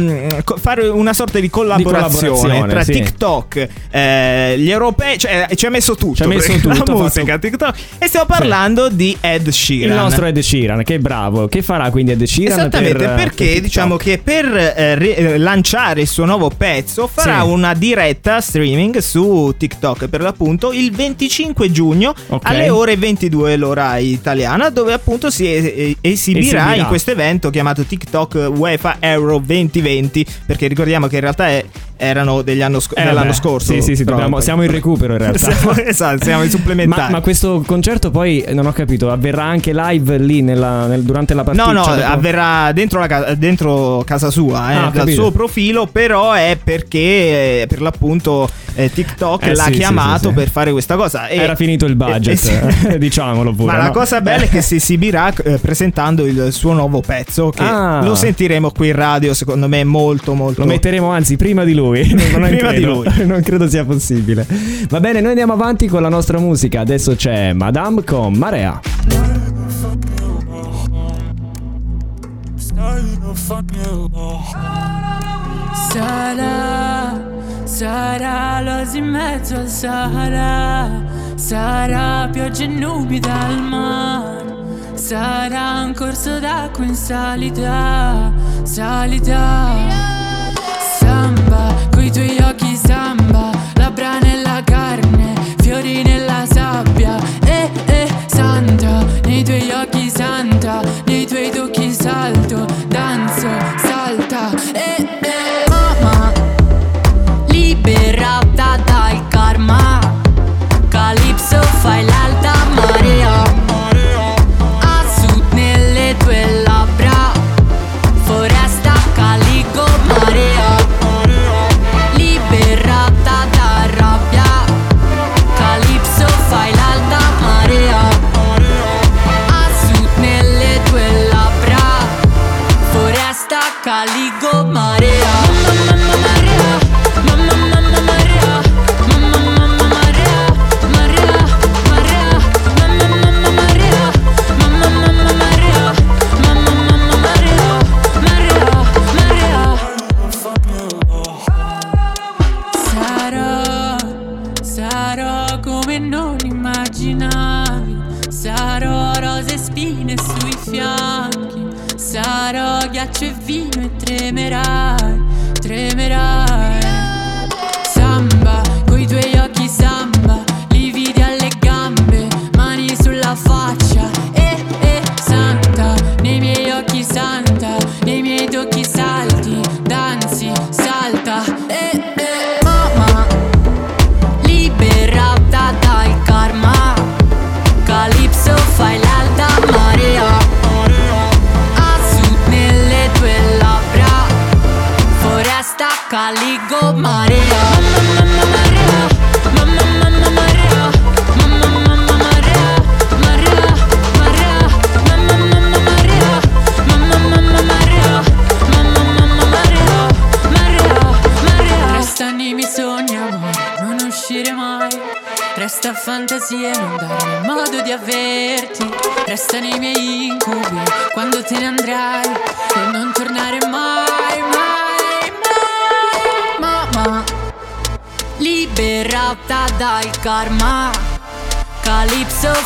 co- 0.44 0.56
fare 0.56 0.86
una 0.86 1.12
sorta 1.12 1.40
di 1.40 1.50
collaborazione, 1.50 2.28
collaborazione, 2.28 2.68
tra 2.72 2.84
sì. 2.84 2.92
TikTok, 2.92 3.68
eh, 3.90 4.54
gli 4.58 4.70
europei, 4.70 5.18
cioè 5.18 5.48
ci 5.56 5.66
ha 5.66 5.70
messo 5.70 5.96
tutto. 5.96 6.14
Ci 6.14 6.22
ha 6.22 6.26
messo 6.28 6.52
tutto, 6.54 6.92
La 6.92 6.98
musica, 6.98 7.36
TikTok. 7.38 7.76
E 7.98 8.06
stiamo 8.06 8.26
parlando 8.26 8.88
di 8.88 9.16
Ed 9.20 9.48
Sheeran. 9.48 9.90
Il 9.96 10.02
nostro 10.02 10.26
Ed 10.26 10.38
Sheeran, 10.38 10.82
che 10.84 10.98
bravo. 11.00 11.48
Che 11.48 11.60
farà 11.62 11.90
quindi 11.90 12.12
Ed 12.12 12.22
Sheeran? 12.22 12.58
Esattamente, 12.60 12.96
per, 12.98 13.14
perché 13.14 13.46
per 13.54 13.60
diciamo 13.60 13.96
che 13.96 14.18
per 14.22 14.46
eh, 14.56 14.94
ri- 14.94 15.14
eh, 15.14 15.38
lanciare 15.38 16.02
il 16.02 16.06
suo 16.08 16.24
nuovo 16.24 16.48
pezzo 16.56 17.08
farà 17.12 17.42
Sì. 17.42 17.48
una 17.48 17.74
diretta 17.74 18.40
streaming 18.40 18.98
su 18.98 19.52
TikTok 19.58 20.06
per 20.08 20.20
l'appunto 20.20 20.72
il 20.72 20.92
25 20.92 21.70
giugno 21.72 22.14
Ok. 22.28 22.46
alle 22.48 22.70
ore 22.70 22.96
22 22.96 23.56
l'ora 23.56 23.96
italiana 23.98 24.70
dove 24.70 24.92
appunto 24.92 25.30
si 25.30 25.52
es- 25.52 25.64
eh, 25.64 25.96
esibirà, 26.00 26.42
Esibirà. 26.60 26.74
in 26.74 26.86
questo 26.86 27.10
evento 27.10 27.50
chiamato 27.50 27.82
TikTok 27.82 28.36
UEFA 28.84 28.96
Euro 29.00 29.38
2020 29.38 30.26
perché 30.46 30.66
ricordiamo 30.66 31.06
che 31.06 31.14
in 31.16 31.20
realtà 31.22 31.48
è- 31.48 31.64
erano 31.96 32.42
degli 32.42 32.60
anno 32.60 32.80
sc- 32.80 32.98
Eh, 32.98 33.04
dell'anno 33.04 33.28
beh, 33.30 33.34
scorso. 33.34 33.72
Sì, 33.72 33.80
sì, 33.80 33.96
sì, 33.96 34.04
dobbiamo- 34.04 34.40
siamo 34.40 34.62
in 34.64 34.70
recupero 34.70 35.12
in 35.12 35.18
realtà. 35.20 35.50
Siamo- 35.52 35.76
esatto, 35.78 36.24
siamo 36.24 36.42
in 36.42 36.50
supplementari. 36.50 37.02
Ma, 37.02 37.08
ma 37.08 37.20
questo 37.20 37.62
concerto 37.64 38.10
poi, 38.10 38.40
eh, 38.40 38.52
non 38.52 38.66
ho 38.66 38.72
capito, 38.72 39.10
avverrà 39.10 39.44
anche 39.44 39.72
live 39.72 40.18
lì 40.18 40.42
nella- 40.42 40.86
nel- 40.86 41.02
durante 41.02 41.32
la 41.34 41.44
partita? 41.44 41.64
No, 41.66 41.72
no, 41.72 41.84
dopo- 41.86 42.02
avverrà 42.04 42.72
dentro, 42.72 42.98
la 42.98 43.06
ca- 43.06 43.34
dentro 43.34 44.02
casa 44.04 44.30
sua, 44.30 44.72
eh, 44.72 44.76
Ah, 44.76 44.90
dal 44.92 45.08
suo 45.10 45.30
profilo, 45.30 45.86
però 45.86 46.32
è 46.32 46.58
perché 46.62 47.62
eh, 47.62 47.66
per 47.68 47.80
l'appunto 47.80 48.48
eh, 48.76 48.90
TikTok 48.92 49.44
Eh, 49.46 49.54
l'ha 49.54 49.64
sì, 49.66 49.70
chiamato 49.72 50.28
sì, 50.30 50.34
per 50.34 50.50
fare 50.50 50.72
questa 50.72 50.96
cosa. 50.96 51.28
E- 51.28 51.36
Era 51.36 51.54
finito 51.54 51.86
il 51.86 51.94
budget, 51.94 52.84
eh, 52.88 52.98
diciamolo 52.98 53.52
pure. 53.52 53.70
Ma 53.70 53.78
la 53.78 53.84
no? 53.86 53.90
cosa 53.92 54.20
bella 54.20 54.42
è 54.44 54.48
che 54.48 54.62
si 54.62 54.74
esibirà 54.76 55.32
presentando 55.62 56.26
il 56.26 56.48
suo 56.50 56.72
nuovo 56.72 57.00
pezzo, 57.00 57.50
che 57.50 57.62
Ah. 57.62 58.02
lo 58.02 58.16
sentiremo 58.16 58.72
qui 58.74 58.88
in 58.88 58.94
radio, 58.94 59.32
secondo 59.32 59.68
me 59.68 59.84
molto 59.84 60.34
molto... 60.34 60.60
Lo 60.60 60.66
metteremo 60.66 61.08
anzi 61.08 61.36
prima 61.36 61.64
di 61.64 61.74
lui. 61.74 62.02
Non, 62.14 62.40
non 62.40 62.48
Prima 62.48 62.68
credo, 62.70 63.02
di 63.02 63.12
lui. 63.14 63.24
Non 63.26 63.40
credo 63.42 63.68
sia 63.68 63.84
possibile. 63.84 64.46
Va 64.88 65.00
bene, 65.00 65.20
noi 65.20 65.30
andiamo 65.30 65.52
avanti 65.52 65.86
con 65.86 66.02
la 66.02 66.08
nostra 66.08 66.38
musica. 66.38 66.80
Adesso 66.80 67.14
c'è 67.14 67.52
Madame 67.52 68.02
con 68.04 68.34
Marea. 68.34 68.80
Sarà, 75.90 77.20
sarà 77.64 78.60
l'oasi 78.60 78.98
in 78.98 79.06
mezzo 79.06 79.54
al 79.56 79.68
Sahara, 79.68 81.02
sarà 81.34 82.28
pioggia 82.32 82.64
e 82.64 82.66
nubi 82.66 83.20
dal 83.20 83.62
mare, 83.62 84.73
sarà 84.94 85.82
un 85.84 85.94
corso 85.94 86.38
d'acqua 86.38 86.84
in 86.84 86.94
salita, 86.94 88.32
salita. 88.62 89.72
Samba, 90.98 91.74
coi 91.90 92.10
tuoi 92.10 92.38
occhi 92.40 92.76
samba, 92.76 93.50
labbra 93.74 94.18
nella 94.18 94.62
carne, 94.64 95.34
fiori 95.58 96.02
nella 96.02 96.44
sabbia, 96.46 97.16
eh 97.44 97.70
eh 97.86 98.08
santa, 98.26 99.04
nei 99.24 99.44
tuoi 99.44 99.70
occhi 99.70 100.08
santa, 100.08 100.80
nei 101.06 101.26
tuoi 101.26 101.50
tocchi 101.50 101.92
salto, 101.92 102.66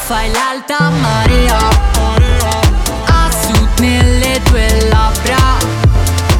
fai 0.09 0.31
l'alta 0.31 0.89
marea. 0.89 1.59
A 3.05 3.31
sud 3.31 3.79
nelle 3.79 4.41
tue 4.45 4.89
labbra. 4.89 5.59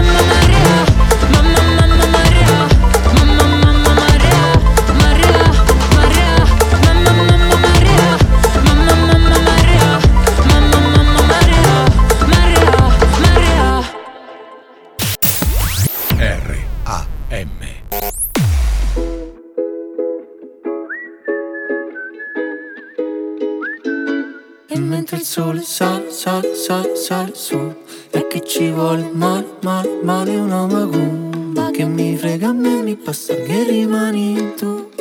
Sale, 25.64 26.11
sale, 26.11 26.55
sale, 26.55 26.94
sale 26.94 27.35
su 27.35 27.74
E 28.11 28.27
che 28.29 28.40
ci 28.40 28.70
vuole 28.70 29.11
male, 29.12 29.46
male, 29.62 30.00
male 30.03 30.37
una 30.37 30.66
macumba 30.66 31.70
Che 31.70 31.85
mi 31.85 32.16
frega 32.16 32.48
a 32.48 32.53
me, 32.53 32.83
mi 32.83 32.94
basta 32.94 33.35
che 33.35 33.64
rimani 33.64 34.55
tu 34.57 34.93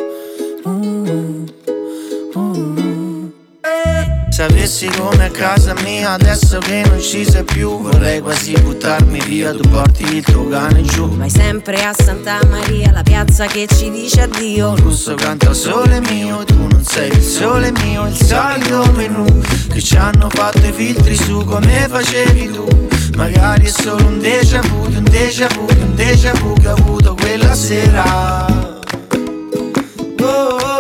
Stessi 4.50 4.88
come 4.98 5.26
a 5.26 5.30
casa 5.30 5.74
mia 5.84 6.12
Adesso 6.12 6.58
che 6.60 6.84
non 6.88 7.00
ci 7.02 7.30
sei 7.30 7.44
più 7.44 7.82
Vorrei 7.82 8.22
quasi 8.22 8.54
buttarmi 8.54 9.20
via 9.28 9.52
Tu 9.52 9.68
porti 9.70 10.04
il 10.04 10.24
tuo 10.24 10.48
cane 10.48 10.82
giù. 10.84 11.10
Vai 11.16 11.30
sempre 11.30 11.84
a 11.84 11.94
Santa 11.94 12.40
Maria, 12.50 12.92
la 12.92 13.04
piazza 13.04 13.46
che 13.46 13.68
ci 13.68 13.92
dice 13.92 14.22
addio. 14.22 14.74
Il 14.74 14.80
russo 14.80 15.16
canta 15.16 15.54
sole 15.54 16.00
mio 16.00 16.44
Tu 16.46 16.56
non 16.56 16.84
sei 16.84 17.10
il 17.10 17.22
sole 17.22 17.72
mio 17.84 18.08
Il 18.08 18.16
solito 18.16 18.92
menù 18.96 19.26
Che 19.72 19.82
ci 19.82 19.96
hanno 19.98 20.30
fatto 20.30 20.66
i 20.66 20.72
filtri 20.72 21.16
su 21.16 21.44
come 21.44 21.88
facevi 21.90 22.52
tu. 22.52 22.88
Magari 23.16 23.66
è 23.66 23.70
solo 23.70 24.08
un 24.08 24.20
déjà 24.20 24.62
vu 24.62 24.86
Un 24.86 25.04
déjà 25.04 25.48
vu 25.48 25.66
un 25.70 25.96
déjà 25.96 26.32
vu 26.40 26.54
che 26.54 26.68
ho 26.68 26.74
avuto 26.74 27.16
quella 27.16 27.54
sera 27.54 28.64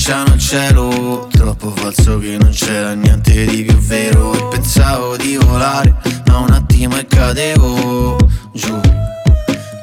Abbracciano 0.00 0.32
al 0.32 0.38
cielo 0.38 1.28
Troppo 1.30 1.70
falso 1.70 2.18
che 2.18 2.38
non 2.38 2.50
c'era 2.50 2.94
niente 2.94 3.44
di 3.44 3.64
più 3.64 3.76
vero. 3.76 4.32
E 4.32 4.48
pensavo 4.50 5.16
di 5.16 5.36
volare 5.36 5.94
ma 6.26 6.38
un 6.38 6.50
attimo 6.50 6.96
e 6.96 7.06
cadevo 7.06 8.16
giù. 8.52 8.80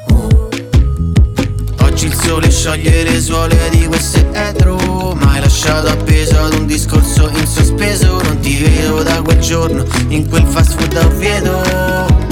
Uh. 0.08 0.48
Oggi 1.82 2.06
il 2.06 2.14
sole 2.14 2.50
scioglie 2.50 3.04
le 3.04 3.20
suole 3.20 3.56
di 3.70 3.86
questo 3.86 4.18
etro. 4.32 5.14
Ma 5.14 5.32
hai 5.32 5.40
lasciato 5.40 5.88
appeso 5.88 6.40
ad 6.40 6.54
un 6.54 6.66
discorso 6.66 7.28
in 7.28 7.46
sospeso. 7.46 8.20
Non 8.22 8.40
ti 8.40 8.56
vedo 8.56 9.02
da 9.02 9.22
quel 9.22 9.38
giorno 9.38 9.84
in 10.08 10.28
quel 10.28 10.46
fast 10.46 10.74
food 10.78 10.96
a 10.96 11.06
Oviedo 11.06 12.26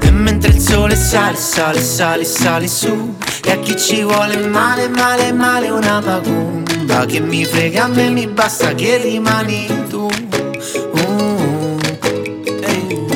e 0.00 0.10
mentre 0.10 0.50
il 0.50 0.60
sole 0.60 0.96
sale, 0.96 1.36
sale, 1.36 1.80
sale, 1.80 2.24
sale 2.24 2.66
su 2.66 3.16
E 3.48 3.50
a 3.50 3.56
chi 3.60 3.74
ci 3.78 4.02
vuole 4.02 4.46
male, 4.46 4.88
male, 4.90 5.32
male 5.32 5.70
una 5.70 6.02
macumba 6.02 7.06
Che 7.06 7.18
mi 7.18 7.46
frega 7.46 7.84
a 7.84 7.88
me, 7.88 8.10
mi 8.10 8.26
basta 8.26 8.74
che 8.74 8.98
rimani 8.98 9.66
tu. 9.88 10.06
Uh, 10.92 11.78
ehi. 12.60 13.06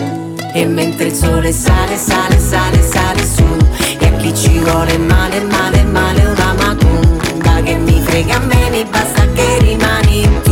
E 0.55 0.65
mentre 0.65 1.09
il 1.09 1.13
sole 1.13 1.53
sale, 1.53 1.99
sale, 1.99 2.39
sale, 2.39 2.81
sale 2.81 3.23
su. 3.27 3.45
E 3.99 4.07
a 4.07 4.13
chi 4.13 4.35
ci 4.35 4.59
vuole 4.59 4.97
male, 4.97 5.43
male, 5.43 5.85
male 5.85 6.25
una 6.25 6.55
macumba 6.55 7.61
Che 7.63 7.75
mi 7.75 8.01
frega 8.01 8.37
a 8.37 8.39
me, 8.39 8.71
mi 8.71 8.85
basta 8.85 9.27
che 9.35 9.59
rimani 9.59 10.27
tu 10.45 10.52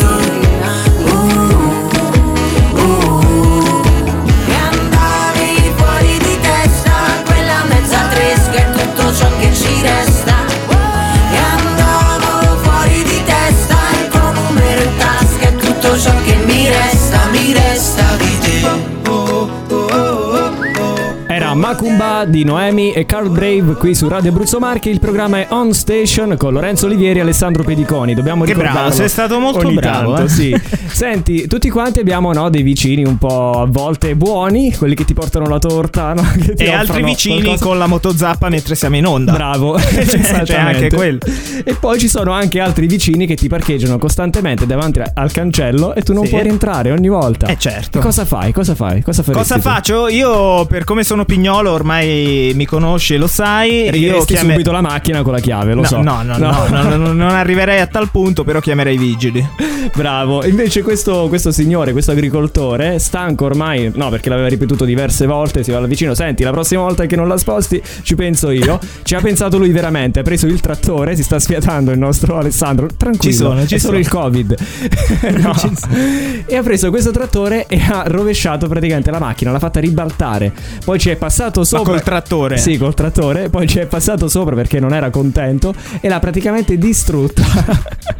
di 22.31 22.43
Noemi 22.43 22.91
e 22.93 23.05
Carl 23.05 23.29
Brave 23.29 23.73
qui 23.75 23.93
su 23.93 24.07
Radio 24.07 24.31
Abruzzo 24.31 24.57
Marche. 24.57 24.89
Il 24.89 24.99
programma 24.99 25.37
è 25.39 25.47
On 25.51 25.73
Station 25.73 26.35
con 26.37 26.53
Lorenzo 26.53 26.85
Olivieri 26.87 27.19
e 27.19 27.21
Alessandro 27.21 27.63
Pediconi. 27.63 28.13
Dobbiamo 28.15 28.43
Che 28.45 28.53
ricordarlo. 28.53 28.79
bravo, 28.79 28.95
sei 28.95 29.09
stato 29.09 29.39
molto 29.39 29.67
ogni 29.67 29.75
bravo, 29.75 30.13
tanto, 30.15 30.23
eh. 30.23 30.29
sì. 30.29 30.61
Senti, 30.91 31.45
tutti 31.47 31.69
quanti 31.69 31.99
abbiamo 31.99 32.33
no, 32.33 32.49
dei 32.49 32.63
vicini 32.63 33.03
un 33.03 33.17
po' 33.17 33.51
a 33.61 33.65
volte 33.67 34.15
buoni, 34.15 34.73
quelli 34.75 34.95
che 34.95 35.05
ti 35.05 35.13
portano 35.13 35.45
la 35.47 35.59
torta, 35.59 36.13
no? 36.13 36.23
E 36.57 36.71
altri 36.71 37.03
vicini 37.03 37.41
qualcosa- 37.41 37.65
con 37.65 37.77
la 37.77 37.87
motozappa 37.87 38.49
mentre 38.49 38.75
siamo 38.75 38.95
in 38.95 39.05
onda. 39.05 39.33
Bravo, 39.33 39.73
C'è 40.43 40.55
anche 40.57 40.89
quello. 40.89 41.19
E 41.63 41.75
poi 41.75 41.99
ci 41.99 42.07
sono 42.07 42.31
anche 42.31 42.59
altri 42.59 42.87
vicini 42.87 43.27
che 43.27 43.35
ti 43.35 43.47
parcheggiano 43.47 43.97
costantemente 43.97 44.65
davanti 44.65 45.01
al 45.13 45.31
cancello 45.31 45.93
e 45.93 46.01
tu 46.01 46.13
non 46.13 46.23
Sì. 46.23 46.29
puoi 46.31 46.43
rientrare 46.43 46.91
ogni 46.91 47.09
volta. 47.09 47.47
Eh, 47.47 47.57
certo. 47.57 47.99
E 47.99 48.01
cosa 48.01 48.25
fai? 48.25 48.51
Cosa 48.53 48.73
fai? 48.73 49.01
Cosa 49.01 49.21
Cosa 49.23 49.55
tu? 49.55 49.61
faccio? 49.61 50.07
Io, 50.07 50.65
per 50.65 50.83
come 50.85 51.03
sono 51.03 51.25
pignolo, 51.25 51.71
ormai 51.71 52.20
mi 52.55 52.65
conosci 52.65 53.17
lo 53.17 53.27
sai. 53.27 53.83
Io 53.85 53.91
Richiederesti 53.91 54.33
chiame- 54.33 54.53
subito 54.53 54.71
la 54.71 54.81
macchina 54.81 55.21
con 55.21 55.33
la 55.33 55.39
chiave, 55.39 55.73
lo 55.73 55.81
no, 55.81 55.87
so. 55.87 56.01
no, 56.01 56.21
no, 56.23 56.37
no, 56.37 56.67
no, 56.69 56.81
no, 56.83 56.95
no, 56.95 57.13
non 57.13 57.29
arriverei 57.29 57.79
a 57.79 57.87
tal 57.87 58.09
punto, 58.09 58.43
però 58.43 58.59
chiamerei 58.59 58.95
i 58.95 58.97
vigili. 58.97 59.47
Bravo. 59.95 60.45
Invece 60.45 60.81
questo, 60.83 61.27
questo 61.27 61.51
signore, 61.51 61.91
questo 61.91 62.11
agricoltore, 62.11 62.99
stanco 62.99 63.45
ormai, 63.45 63.91
no 63.93 64.09
perché 64.09 64.29
l'aveva 64.29 64.47
ripetuto 64.47 64.85
diverse 64.85 65.25
volte, 65.25 65.63
si 65.63 65.71
va 65.71 65.79
vicino, 65.81 66.13
senti, 66.13 66.43
la 66.43 66.51
prossima 66.51 66.81
volta 66.81 67.05
che 67.05 67.15
non 67.15 67.27
la 67.27 67.37
sposti 67.37 67.81
ci 68.03 68.15
penso 68.15 68.49
io. 68.51 68.79
ci 69.03 69.15
ha 69.15 69.21
pensato 69.21 69.57
lui 69.57 69.69
veramente, 69.71 70.19
ha 70.19 70.23
preso 70.23 70.47
il 70.47 70.59
trattore, 70.59 71.15
si 71.15 71.23
sta 71.23 71.39
sfiatando 71.39 71.91
il 71.91 71.97
nostro 71.97 72.37
Alessandro. 72.37 72.87
Tranquillo, 72.95 73.31
Ci 73.31 73.37
sono, 73.37 73.65
ci 73.67 73.75
è 73.75 73.77
solo 73.77 73.93
sono. 73.93 73.99
il 73.99 74.07
Covid. 74.09 74.55
No. 75.41 75.53
E 76.45 76.55
ha 76.55 76.61
preso 76.61 76.89
questo 76.89 77.11
trattore 77.11 77.65
e 77.67 77.79
ha 77.79 78.03
rovesciato 78.05 78.67
praticamente 78.67 79.11
la 79.11 79.19
macchina, 79.19 79.51
l'ha 79.51 79.59
fatta 79.59 79.79
ribaltare. 79.79 80.51
Poi 80.83 80.99
ci 80.99 81.09
è 81.09 81.15
passato 81.15 81.63
sopra... 81.63 81.93
trattore? 82.11 82.57
Sì, 82.57 82.77
col 82.77 82.93
trattore. 82.93 83.47
Poi 83.47 83.65
ci 83.67 83.79
è 83.79 83.85
passato 83.85 84.27
sopra 84.27 84.53
perché 84.53 84.81
non 84.81 84.93
era 84.93 85.09
contento 85.09 85.73
e 86.01 86.09
l'ha 86.09 86.19
praticamente 86.19 86.77
distrutta. 86.77 87.41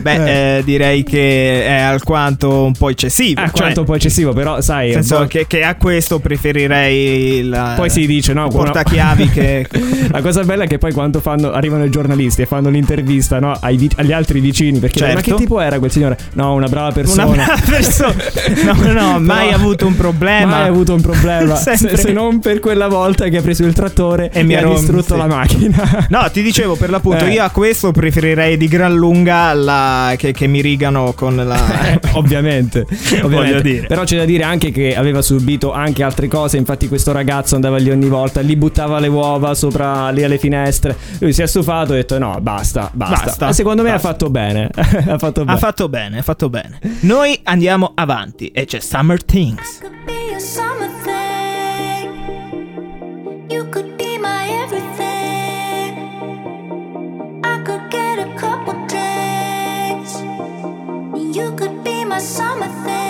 Beh, 0.00 0.58
eh, 0.58 0.64
direi 0.64 1.02
che 1.02 1.64
è 1.64 1.80
alquanto 1.80 2.64
un 2.64 2.72
po' 2.72 2.90
eccessivo. 2.90 3.40
Ah, 3.40 3.50
cioè, 3.52 3.72
un 3.74 3.84
po' 3.84 3.94
eccessivo, 3.94 4.32
però 4.34 4.60
sai. 4.60 4.92
nel 4.92 5.04
senso 5.04 5.26
che, 5.26 5.46
che 5.46 5.62
a 5.62 5.76
questo 5.76 6.18
preferirei 6.18 7.44
la, 7.44 7.72
Poi 7.76 7.88
si 7.88 8.06
dice, 8.06 8.34
no? 8.34 8.48
portachiavi 8.48 9.30
che... 9.30 9.66
La 10.10 10.22
cosa 10.22 10.42
bella 10.42 10.64
è 10.64 10.66
che 10.66 10.78
poi 10.78 10.92
quando 10.92 11.20
fanno, 11.20 11.52
arrivano 11.52 11.84
i 11.84 11.90
giornalisti 11.90 12.42
e 12.42 12.46
fanno 12.46 12.68
l'intervista 12.68 13.38
no, 13.38 13.56
ai 13.60 13.88
agli 13.96 14.12
altri 14.12 14.40
vicini, 14.40 14.78
perché 14.78 14.98
Certo. 14.98 15.14
ma 15.14 15.20
che 15.20 15.34
tipo 15.34 15.60
era 15.60 15.78
quel 15.78 15.90
signore? 15.90 16.18
No, 16.34 16.52
una 16.54 16.66
brava 16.66 16.90
persona. 16.90 17.26
Una 17.26 17.44
brava 17.44 17.60
persona. 17.64 18.14
No, 18.64 18.92
no, 18.92 19.20
mai 19.20 19.46
Però- 19.46 19.58
avuto 19.58 19.86
un 19.86 19.96
problema. 19.96 20.46
Mai 20.46 20.68
avuto 20.68 20.94
un 20.94 21.00
problema. 21.00 21.54
se, 21.54 21.76
se 21.76 22.12
non 22.12 22.40
per 22.40 22.58
quella 22.58 22.88
volta 22.90 23.28
che 23.28 23.38
ha 23.38 23.40
preso 23.42 23.64
il 23.64 23.72
trattore 23.72 24.30
e, 24.30 24.40
E 24.40 24.42
mi 24.42 24.54
ha 24.54 24.62
distrutto 24.66 25.14
sì. 25.14 25.16
la 25.16 25.26
macchina. 25.26 26.06
No, 26.10 26.28
ti 26.30 26.42
dicevo 26.42 26.74
per 26.76 26.90
l'appunto, 26.90 27.24
Eh. 27.24 27.30
io 27.32 27.42
a 27.42 27.48
questo 27.50 27.92
preferirei 27.92 28.56
di 28.58 28.68
gran 28.68 28.94
lunga 28.94 29.54
la, 29.54 30.12
che, 30.18 30.32
che 30.32 30.46
mi 30.46 30.60
rigano 30.60 31.12
con 31.14 31.36
la. 31.36 31.68
Eh, 31.90 31.98
ovviamente, 32.12 32.80
ovviamente. 33.22 33.28
Voglio 33.28 33.60
dire. 33.60 33.86
Però 33.86 34.04
c'è 34.04 34.16
da 34.16 34.24
dire 34.24 34.42
anche 34.44 34.70
che 34.70 34.94
aveva 34.94 35.22
subito 35.22 35.72
anche 35.72 36.02
altre 36.02 36.28
cose. 36.28 36.56
Infatti, 36.58 36.88
questo 36.88 37.12
ragazzo 37.12 37.54
andava 37.54 37.78
lì 37.78 37.90
ogni 37.90 38.08
volta, 38.08 38.42
gli 38.42 38.56
buttava 38.56 38.98
le 38.98 39.06
uova 39.08 39.54
sopra 39.54 40.10
lì 40.10 40.22
alle 40.22 40.38
finestre. 40.38 40.96
Lui 41.20 41.32
si 41.32 41.42
è 41.42 41.46
stufato 41.46 41.92
e 41.92 41.96
ha 41.96 42.00
detto: 42.00 42.18
No, 42.18 42.38
basta, 42.40 42.90
basta. 42.92 43.24
Basta, 43.24 43.48
e 43.48 43.52
secondo 43.52 43.82
me 43.82 43.90
basta. 43.92 44.08
ha 44.08 44.10
fatto 44.10 44.30
bene. 44.30 44.68
ha 44.74 45.18
fatto 45.18 45.44
bene. 45.44 45.52
Ha 45.52 45.56
fatto 45.58 45.88
bene, 45.88 46.18
ha 46.18 46.22
fatto 46.22 46.48
bene. 46.50 46.78
Noi 47.00 47.38
andiamo 47.44 47.92
avanti 47.94 48.48
e 48.48 48.64
c'è 48.64 48.80
Summer 48.80 49.22
Things. 49.22 49.78
could 49.80 49.94
be 50.04 50.34
a 50.34 50.38
summer 50.38 50.90
summer 62.20 62.68
thing. 62.84 63.09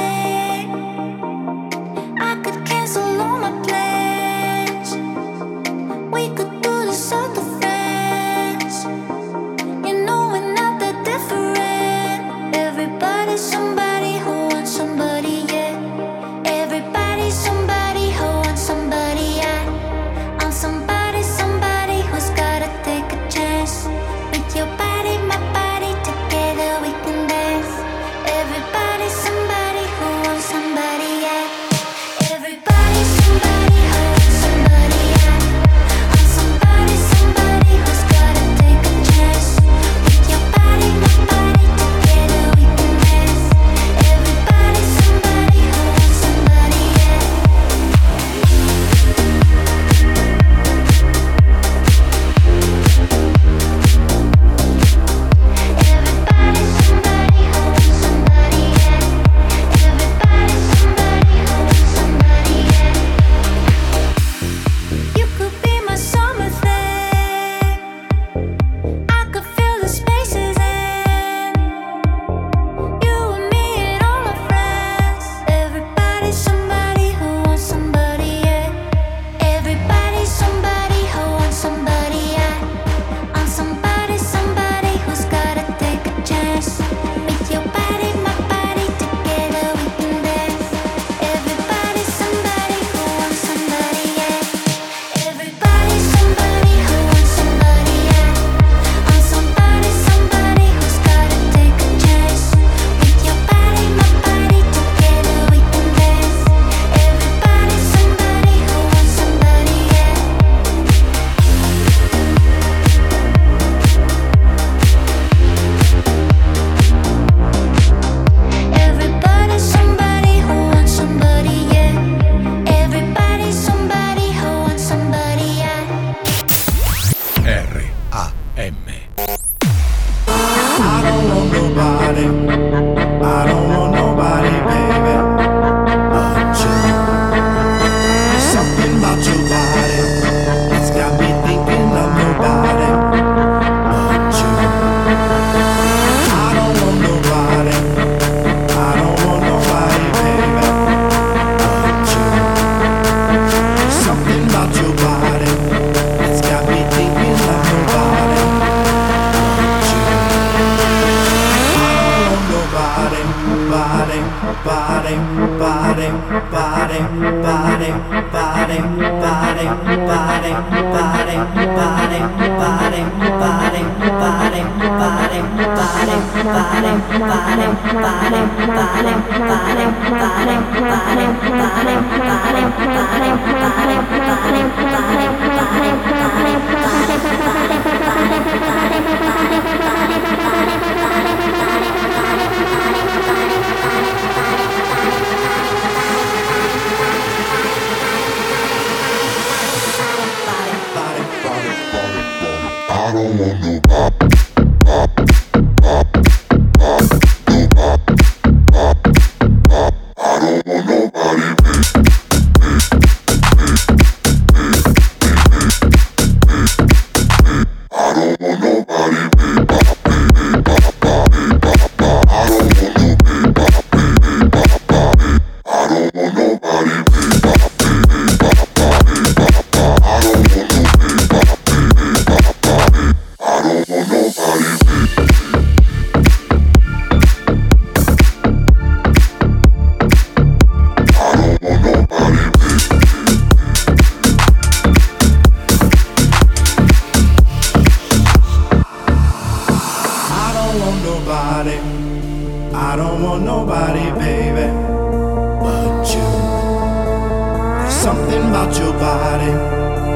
Something 258.01 258.49
about 258.49 258.75
your 258.79 258.95
body 258.95 259.53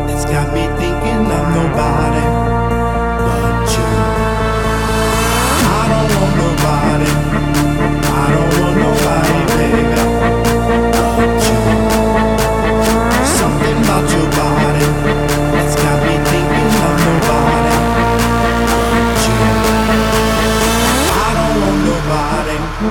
that's 0.07 0.25
got 0.25 0.55
me 0.55 0.63
thinking 0.81 1.27
of 1.37 1.45
nobody 1.59 2.27
but 3.27 3.69
you. 3.77 3.85
I 5.69 5.85
don't 5.91 6.11
want 6.19 6.37
nobody. 6.39 7.54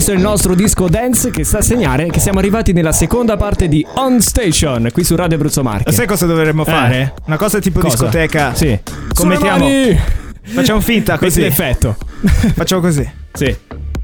questo 0.00 0.16
il 0.16 0.26
nostro 0.26 0.54
disco 0.54 0.88
dance 0.88 1.30
che 1.30 1.44
sta 1.44 1.58
a 1.58 1.60
segnare 1.60 2.06
che 2.06 2.20
siamo 2.20 2.38
arrivati 2.38 2.72
nella 2.72 2.90
seconda 2.90 3.36
parte 3.36 3.68
di 3.68 3.86
On 3.96 4.18
Station 4.22 4.88
qui 4.94 5.04
su 5.04 5.14
Radio 5.14 5.36
Abruzzo 5.36 5.62
Marche. 5.62 5.92
Sai 5.92 6.06
cosa 6.06 6.24
dovremmo 6.24 6.64
fare? 6.64 7.12
Una 7.26 7.36
cosa 7.36 7.58
tipo 7.58 7.80
Cosa? 7.80 8.04
discoteca. 8.04 8.54
Sì. 8.54 8.78
Commettiamo. 9.12 9.68
Facciamo 10.42 10.80
finta 10.80 11.18
Questo 11.18 11.40
è 11.40 11.48
così. 11.50 11.60
l'effetto. 11.60 11.96
Facciamo 12.54 12.80
così. 12.80 13.06
Sì. 13.34 13.54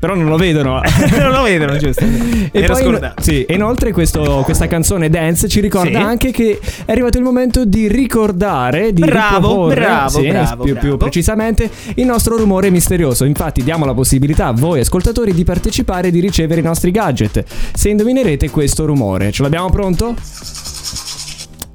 Però 0.06 0.14
non 0.14 0.28
lo 0.28 0.36
vedono. 0.36 0.80
non 1.18 1.30
lo 1.30 1.42
vedono, 1.42 1.76
giusto? 1.78 2.04
E 2.04 2.48
Era 2.52 2.74
poi, 2.74 2.98
sì, 3.20 3.44
e 3.44 3.54
inoltre 3.54 3.92
questo- 3.92 4.42
questa 4.44 4.66
canzone 4.68 5.08
dance 5.10 5.48
ci 5.48 5.60
ricorda 5.60 5.98
Sì. 5.98 6.04
anche 6.04 6.30
che 6.30 6.58
è 6.84 6.92
arrivato 6.92 7.18
il 7.18 7.24
momento 7.24 7.64
di 7.64 7.88
ricordare, 7.88 8.92
di 8.92 9.02
Bravo, 9.02 9.66
bravo, 9.66 10.08
sì, 10.08 10.28
bravo, 10.28 10.62
più, 10.62 10.72
più 10.74 10.80
bravo. 10.82 10.96
precisamente, 10.98 11.68
il 11.96 12.06
nostro 12.06 12.36
rumore 12.36 12.70
misterioso. 12.70 13.24
Infatti 13.24 13.62
diamo 13.64 13.84
la 13.84 13.94
possibilità 13.94 14.46
a 14.46 14.52
voi 14.52 14.80
ascoltatori 14.80 15.32
di 15.34 15.44
partecipare 15.44 16.08
e 16.08 16.10
di 16.10 16.20
ricevere 16.20 16.60
i 16.60 16.64
nostri 16.64 16.90
gadget. 16.90 17.44
Se 17.74 17.88
indovinerete 17.88 18.48
questo 18.50 18.84
rumore, 18.86 19.32
ce 19.32 19.42
l'abbiamo 19.42 19.70
pronto? 19.70 20.14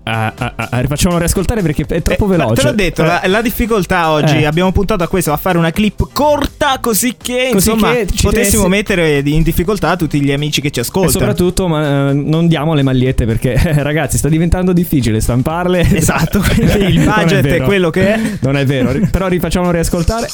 Ah, 0.04 0.34
ah, 0.36 0.54
ah, 0.72 0.80
rifacciamolo 0.80 1.20
riascoltare 1.20 1.62
perché 1.62 1.86
è 1.88 2.02
troppo 2.02 2.26
Eh, 2.26 2.30
veloce. 2.30 2.62
Te 2.62 2.68
l'ho 2.68 2.74
detto, 2.74 3.04
Eh, 3.04 3.06
la, 3.06 3.22
la 3.26 3.42
difficoltà 3.42 4.10
oggi 4.10 4.38
Eh. 4.38 4.46
abbiamo 4.46 4.72
puntato 4.72 5.04
a 5.04 5.08
questo, 5.08 5.32
a 5.32 5.38
fare 5.38 5.60
una 5.60 5.70
clip 5.72 6.08
corta 6.12 6.80
così 6.82 7.16
che 7.22 7.50
Così 7.52 7.70
insomma 7.72 7.94
che 7.94 8.08
potessimo 8.22 8.68
mettere 8.68 9.22
in 9.24 9.44
difficoltà 9.44 9.96
tutti 9.96 10.20
gli 10.20 10.32
amici 10.32 10.60
che 10.60 10.72
ci 10.72 10.80
E 10.80 10.82
ascoltano. 10.82 11.12
soprattutto 11.12 11.68
ma, 11.68 12.10
eh, 12.10 12.14
non 12.14 12.48
diamo 12.48 12.74
le 12.74 12.82
magliette 12.82 13.26
perché 13.26 13.54
ragazzi 13.84 14.18
sta 14.18 14.28
diventando 14.28 14.74
difficile 14.74 15.20
stamparle. 15.22 15.82
Esatto, 15.96 16.40
quindi 16.40 16.78
il 16.98 17.00
budget 17.04 17.46
è 17.46 17.50
vero. 17.50 17.66
quello 17.66 17.90
che 17.92 18.14
è. 18.16 18.20
Non 18.40 18.58
è 18.58 18.66
vero, 18.66 18.98
però 19.12 19.28
rifacciamolo 19.28 19.72
riascoltare. 19.72 20.28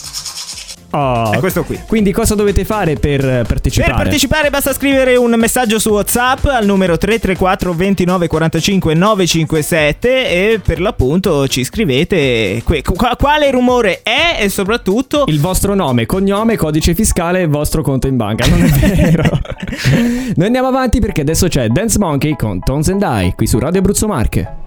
Oh. 0.92 1.32
È 1.32 1.40
questo 1.40 1.64
qui. 1.64 1.80
Quindi 1.86 2.12
cosa 2.12 2.34
dovete 2.34 2.64
fare 2.64 2.96
per 2.96 3.24
eh, 3.24 3.44
partecipare? 3.46 3.92
Per 3.92 4.02
partecipare 4.04 4.50
basta 4.50 4.74
scrivere 4.74 5.16
un 5.18 5.34
messaggio 5.38 5.80
su 5.80 5.90
WhatsApp 5.90 6.46
al 6.46 6.66
numero 6.66 6.98
334 6.98 7.74
29 7.74 8.28
45 8.28 8.94
957 8.94 10.30
e 10.30 10.60
per 10.64 10.80
l'appunto 10.80 11.48
ci 11.48 11.64
scrivete 11.64 12.62
que- 12.64 12.82
qua- 12.82 13.16
quale 13.18 13.52
rumore 13.52 14.02
è 14.02 14.38
e 14.40 14.50
soprattutto 14.50 15.26
Il 15.28 15.40
vostro 15.42 15.74
nome, 15.76 16.06
cognome, 16.06 16.56
codice 16.56 16.96
fiscale 16.96 17.42
e 17.42 17.48
vostro 17.48 17.82
conto 17.82 18.08
in 18.08 18.16
banca. 18.16 18.48
Non 18.48 18.64
è 18.64 18.68
vero. 18.70 19.40
Noi 20.36 20.46
andiamo 20.46 20.68
avanti 20.68 21.00
perché 21.00 21.22
adesso 21.22 21.48
c'è 21.48 21.68
Dance 21.68 22.00
Monkey 22.00 22.36
con 22.36 22.60
Tones 22.62 22.88
and 22.90 23.02
I 23.06 23.34
qui 23.36 23.46
su 23.46 23.60
Radio 23.60 23.80
Abruzzo 23.80 24.08
Marche. 24.08 24.66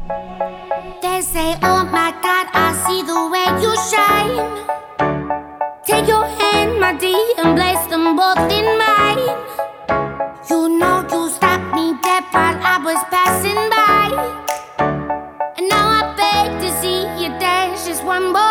They 1.01 1.23
say, 1.23 1.57
Oh 1.63 1.85
my 1.91 2.13
Take 5.90 6.07
your 6.07 6.24
hand, 6.24 6.79
my 6.79 6.92
dear, 6.92 7.18
and 7.38 7.59
place 7.59 7.85
them 7.88 8.14
both 8.14 8.38
in 8.59 8.66
mine. 8.79 9.26
You 10.48 10.79
know 10.79 11.05
you 11.11 11.29
stopped 11.31 11.74
me 11.74 11.98
dead 12.00 12.22
while 12.31 12.59
I 12.62 12.79
was 12.79 13.00
passing 13.11 13.62
by. 13.74 14.07
And 15.59 15.68
now 15.68 15.87
I 15.98 16.14
beg 16.14 16.61
to 16.61 16.70
see 16.81 17.00
you 17.20 17.31
dance 17.40 17.88
just 17.88 18.05
one 18.05 18.33
more 18.33 18.50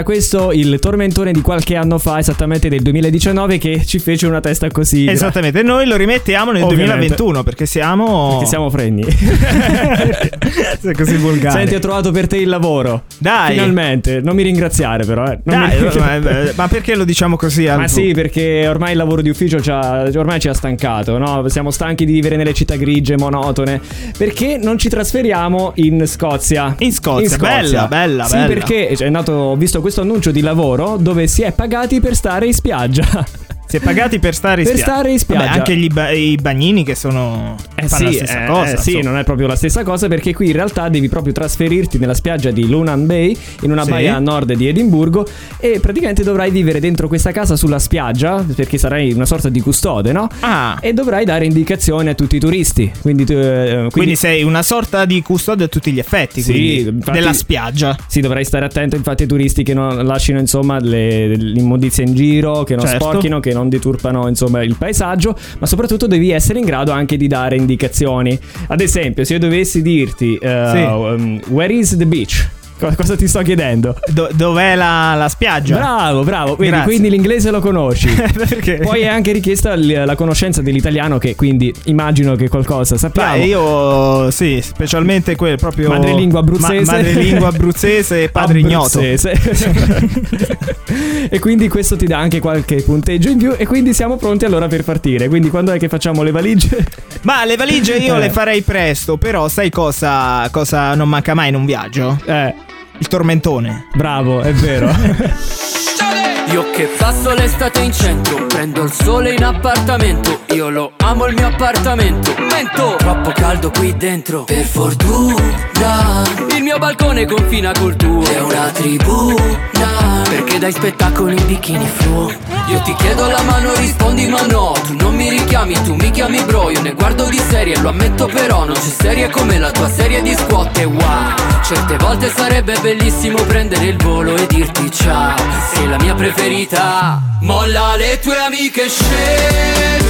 era 0.00 0.02
questo 0.02 0.50
il 0.52 0.78
tormentone 0.78 1.32
di 1.32 1.40
qualche 1.42 1.76
anno 1.76 1.98
fa, 1.98 2.18
esattamente 2.18 2.68
del 2.68 2.80
2019, 2.80 3.58
che 3.58 3.84
ci 3.84 3.98
fece 3.98 4.26
una 4.26 4.40
testa 4.40 4.68
così. 4.68 5.06
Esattamente, 5.06 5.62
noi 5.62 5.86
lo 5.86 5.96
rimettiamo 5.96 6.52
nel 6.52 6.62
Ovviamente. 6.62 6.94
2021 6.96 7.42
perché 7.42 7.66
siamo. 7.66 8.30
Perché 8.30 8.46
siamo 8.46 8.70
fregni. 8.70 9.04
Sei 10.80 10.94
così 10.94 11.16
volgare. 11.16 11.58
Senti, 11.58 11.74
ho 11.74 11.78
trovato 11.78 12.10
per 12.10 12.26
te 12.26 12.38
il 12.38 12.48
lavoro. 12.48 13.02
Dai. 13.18 13.52
Finalmente. 13.52 14.20
Non 14.20 14.34
mi 14.34 14.42
ringraziare, 14.42 15.04
però. 15.04 15.24
Eh. 15.26 15.38
Dai, 15.42 15.80
mi- 15.80 15.88
ma, 15.98 16.18
ma- 16.18 16.50
ma 16.54 16.68
perché 16.68 16.94
lo 16.96 17.04
diciamo 17.04 17.36
così? 17.36 17.66
Ma 17.66 17.88
sì, 17.88 18.12
perché 18.12 18.66
ormai 18.68 18.92
il 18.92 18.96
lavoro 18.96 19.22
di 19.22 19.28
ufficio 19.28 19.60
ci 19.60 19.70
ha, 19.70 20.08
ormai 20.14 20.40
ci 20.40 20.48
ha 20.48 20.54
stancato, 20.54 21.18
no? 21.18 21.46
Siamo 21.48 21.70
stanchi 21.70 22.04
di 22.04 22.12
vivere 22.12 22.36
nelle 22.36 22.54
città 22.54 22.76
grigie, 22.76 23.16
monotone. 23.16 23.80
Perché 24.16 24.58
non 24.60 24.78
ci 24.78 24.88
trasferiamo 24.88 25.72
in 25.76 26.06
Scozia? 26.06 26.74
In 26.78 26.92
Scozia, 26.92 27.36
bella, 27.36 27.86
bella, 27.86 28.24
Sì, 28.24 28.36
bella. 28.36 28.46
perché 28.46 28.88
è 28.88 29.04
andato, 29.04 29.32
ho 29.32 29.56
visto 29.56 29.80
questo 29.80 29.88
annuncio 29.98 30.30
di 30.30 30.40
lavoro 30.40 30.96
dove 30.96 31.26
si 31.26 31.42
è 31.42 31.52
pagati 31.52 32.00
per 32.00 32.14
stare 32.14 32.46
in 32.46 32.54
spiaggia. 32.54 33.26
Si 33.70 33.76
è 33.76 33.80
pagati 33.80 34.18
per 34.18 34.34
stare 34.34 34.62
in 34.62 34.66
Per 34.66 34.76
spiaggia. 34.76 34.92
stare 34.92 35.10
in 35.12 35.18
spiaggia. 35.18 35.44
Vabbè, 35.44 35.58
anche 35.58 35.76
gli 35.76 35.86
ba- 35.88 36.10
i 36.10 36.36
bagnini 36.40 36.82
che 36.84 36.94
sono. 36.96 37.54
Eh 37.76 37.86
fanno 37.88 38.10
sì, 38.10 38.18
la 38.18 38.24
stessa 38.26 38.42
eh, 38.44 38.46
cosa. 38.46 38.72
eh 38.72 38.76
sì, 38.78 39.00
non 39.00 39.16
è 39.16 39.22
proprio 39.24 39.46
la 39.46 39.54
stessa 39.56 39.82
cosa 39.84 40.08
perché 40.08 40.34
qui 40.34 40.46
in 40.48 40.52
realtà 40.52 40.88
devi 40.88 41.08
proprio 41.08 41.32
trasferirti 41.32 41.98
nella 41.98 42.14
spiaggia 42.14 42.50
di 42.50 42.68
Lunan 42.68 43.06
Bay, 43.06 43.36
in 43.62 43.70
una 43.70 43.84
Sì. 43.84 43.90
baia 43.90 44.16
a 44.16 44.18
nord 44.18 44.52
di 44.54 44.66
Edimburgo 44.66 45.24
e 45.58 45.78
praticamente 45.80 46.22
dovrai 46.24 46.50
vivere 46.50 46.80
dentro 46.80 47.06
questa 47.08 47.30
casa 47.30 47.54
sulla 47.56 47.78
spiaggia 47.78 48.44
perché 48.54 48.76
sarai 48.76 49.12
una 49.12 49.24
sorta 49.26 49.48
di 49.48 49.60
custode, 49.60 50.10
no? 50.12 50.28
Ah. 50.40 50.76
E 50.80 50.92
dovrai 50.92 51.24
dare 51.24 51.44
indicazioni 51.44 52.08
a 52.08 52.14
tutti 52.14 52.36
i 52.36 52.40
turisti. 52.40 52.90
Quindi, 53.00 53.24
tu, 53.24 53.32
eh, 53.34 53.70
quindi, 53.72 53.88
Quindi 53.90 54.16
sei 54.16 54.42
una 54.42 54.62
sorta 54.62 55.04
di 55.04 55.22
custode 55.22 55.64
a 55.64 55.68
tutti 55.68 55.92
gli 55.92 55.98
effetti. 56.00 56.42
Sì, 56.42 56.80
infatti- 56.80 57.10
della 57.18 57.32
spiaggia. 57.32 57.96
sì, 58.08 58.20
dovrai 58.20 58.44
stare 58.44 58.64
attento 58.64 58.96
infatti 58.96 59.22
ai 59.22 59.28
turisti 59.28 59.62
che 59.62 59.74
non 59.74 60.04
lasciano 60.04 60.38
insomma 60.40 60.78
le, 60.80 61.36
l'immondizia 61.36 62.02
in 62.04 62.14
giro, 62.14 62.64
che 62.64 62.74
non 62.74 62.86
Certo. 62.86 63.04
sporchino, 63.04 63.38
che 63.40 63.52
non 63.52 63.59
deturpano 63.68 64.28
insomma 64.28 64.62
il 64.62 64.76
paesaggio, 64.76 65.36
ma 65.58 65.66
soprattutto 65.66 66.06
devi 66.06 66.30
essere 66.30 66.58
in 66.58 66.64
grado 66.64 66.92
anche 66.92 67.16
di 67.16 67.26
dare 67.26 67.56
indicazioni. 67.56 68.38
Ad 68.68 68.80
esempio, 68.80 69.24
se 69.24 69.34
io 69.34 69.38
dovessi 69.38 69.82
dirti 69.82 70.36
eh, 70.36 70.70
Sì. 70.72 70.78
um, 70.82 71.40
Where 71.48 71.72
is 71.72 71.96
the 71.96 72.06
beach? 72.06 72.48
Co- 72.80 72.92
Cosa 72.96 73.14
ti 73.14 73.28
sto 73.28 73.42
chiedendo? 73.42 73.94
Do- 74.08 74.30
dov'è 74.32 74.74
la, 74.74 75.14
la 75.14 75.28
spiaggia? 75.28 75.76
Bravo, 75.76 76.22
bravo. 76.24 76.56
Quindi, 76.56 76.80
quindi 76.82 77.10
l'inglese 77.10 77.50
lo 77.50 77.60
conosci. 77.60 78.08
Perché? 78.32 78.78
Poi 78.82 79.02
è 79.02 79.06
anche 79.06 79.32
richiesta 79.32 79.76
l- 79.76 80.02
la 80.06 80.14
conoscenza 80.14 80.62
dell'italiano, 80.62 81.18
che 81.18 81.34
quindi 81.34 81.72
immagino 81.84 82.34
che 82.36 82.48
qualcosa 82.48 82.96
sappiamo. 82.96 83.32
Beh, 83.34 83.44
io 83.44 84.30
sì, 84.30 84.60
specialmente 84.62 85.36
quel 85.36 85.56
proprio 85.56 85.90
Madrelingua 85.90 86.40
abruzzese. 86.40 86.84
Ma- 86.90 86.96
madrelingua 86.96 87.48
abruzzese 87.48 88.22
e 88.24 88.28
padre 88.30 88.60
ignoto. 88.60 88.98
Abruzzese. 88.98 89.32
e 91.30 91.38
quindi 91.38 91.68
questo 91.68 91.96
ti 91.96 92.06
dà 92.06 92.18
anche 92.18 92.40
qualche 92.40 92.82
punteggio 92.82 93.28
in 93.28 93.38
più. 93.38 93.54
E 93.56 93.66
quindi 93.66 93.92
siamo 93.92 94.16
pronti 94.16 94.44
allora 94.44 94.66
per 94.68 94.84
partire. 94.84 95.28
Quindi 95.28 95.50
quando 95.50 95.72
è 95.72 95.78
che 95.78 95.88
facciamo 95.88 96.22
le 96.22 96.30
valigie? 96.30 96.84
Ma 97.22 97.44
le 97.44 97.56
valigie 97.56 97.96
io 97.96 98.16
Eh. 98.16 98.20
le 98.20 98.30
farei 98.30 98.62
presto, 98.62 99.16
però 99.18 99.48
sai 99.48 99.70
cosa, 99.70 100.48
cosa 100.50 100.94
non 100.94 101.08
manca 101.08 101.34
mai 101.34 101.48
in 101.50 101.54
un 101.56 101.64
viaggio? 101.66 102.18
Eh, 102.24 102.54
Il 103.00 103.08
tormentone. 103.08 103.86
bravo, 103.94 104.42
è 104.42 104.52
vero. 104.52 104.88
Io 106.52 106.68
che 106.72 106.84
passo 106.98 107.32
l'estate 107.32 107.80
in 107.80 107.92
centro 107.92 108.46
Prendo 108.46 108.82
il 108.82 108.92
sole 108.92 109.34
in 109.34 109.44
appartamento 109.44 110.40
Io 110.52 110.68
lo 110.68 110.92
amo 110.96 111.26
il 111.26 111.34
mio 111.34 111.46
appartamento. 111.46 112.34
Mento 112.36 112.96
Troppo 112.98 113.30
caldo 113.30 113.70
qui 113.70 113.96
dentro. 113.96 114.44
Per 114.44 114.64
fortuna 114.64 116.24
Il 116.56 116.62
mio 116.62 116.76
balcone 116.78 117.24
confina 117.24 117.72
col 117.78 117.94
tuo. 117.94 118.22
È 118.24 118.40
una 118.40 118.68
tribuna 118.70 120.22
Perché 120.28 120.58
dai 120.58 120.72
spettacolo 120.72 121.30
in 121.30 121.46
bikini 121.46 121.86
fluo 121.86 122.30
Io 122.66 122.80
ti 122.80 122.94
chiedo 122.94 123.28
la 123.28 123.42
mano 123.42 123.72
rispondi 123.76 124.26
ma 124.26 124.44
no. 124.46 124.74
Tu 124.86 124.94
non 124.96 125.14
mi 125.14 125.30
richiami 125.30 125.80
tu 125.84 125.94
mi 125.94 126.10
chiami 126.10 126.42
bro. 126.42 126.70
Io 126.70 126.82
ne 126.82 126.94
guardo 126.94 127.28
di 127.28 127.38
serie 127.38 127.78
lo 127.78 127.90
ammetto 127.90 128.26
però 128.26 128.64
Non 128.64 128.74
c'è 128.74 128.80
serie 128.80 129.30
come 129.30 129.56
la 129.58 129.70
tua 129.70 129.88
serie 129.88 130.20
di 130.20 130.34
squat. 130.34 130.78
E 130.78 130.84
wow 130.84 131.49
Certe 131.70 131.98
volte 131.98 132.28
sarebbe 132.28 132.76
bellissimo 132.80 133.44
prendere 133.44 133.84
il 133.84 133.96
volo 133.98 134.34
e 134.34 134.44
dirti 134.48 134.90
ciao. 134.90 135.36
Sei 135.72 135.86
la 135.86 135.98
mia 135.98 136.16
preferita. 136.16 137.22
Molla 137.42 137.94
le 137.94 138.18
tue 138.18 138.36
amiche 138.36 138.88
sceme 138.88 140.00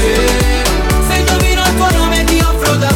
Se 1.06 1.16
indovino 1.18 1.60
il 1.60 1.76
tuo 1.76 1.90
nome 1.98 2.24
ti 2.24 2.40
offro 2.40 2.76
da 2.76 2.88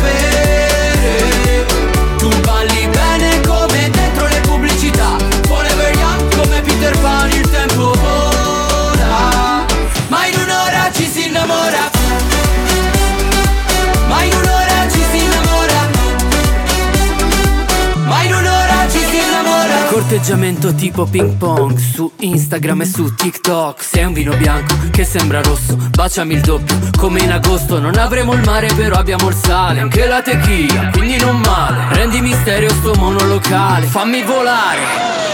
innamora 20.24 20.34
Corteggiamento 20.34 20.74
tipo 20.74 21.04
ping 21.04 21.36
pong 21.36 21.76
Su 21.76 22.10
Instagram 22.20 22.80
e 22.80 22.84
su 22.86 23.14
TikTok. 23.14 23.82
Sei 23.82 24.04
un 24.04 24.14
vino 24.14 24.34
bianco 24.36 24.74
che 24.90 25.04
sembra 25.04 25.42
rosso 25.42 25.76
Baciami 25.90 26.34
il 26.34 26.40
doppio. 26.40 26.76
Come 26.96 27.20
in 27.20 27.30
agosto 27.30 27.78
Non 27.78 27.96
avremo 27.96 28.32
il 28.32 28.42
mare 28.44 28.72
però 28.74 28.96
abbiamo 28.96 29.28
il 29.28 29.34
sale 29.34 29.80
Anche 29.80 30.06
la 30.06 30.22
tequila 30.22 30.90
quindi 30.90 31.18
non 31.18 31.40
male. 31.40 31.94
Rendi 31.94 32.20
misterio 32.22 32.70
sto 32.70 32.94
monolocale 32.94 33.86
Fammi 33.86 34.22
volare. 34.22 34.80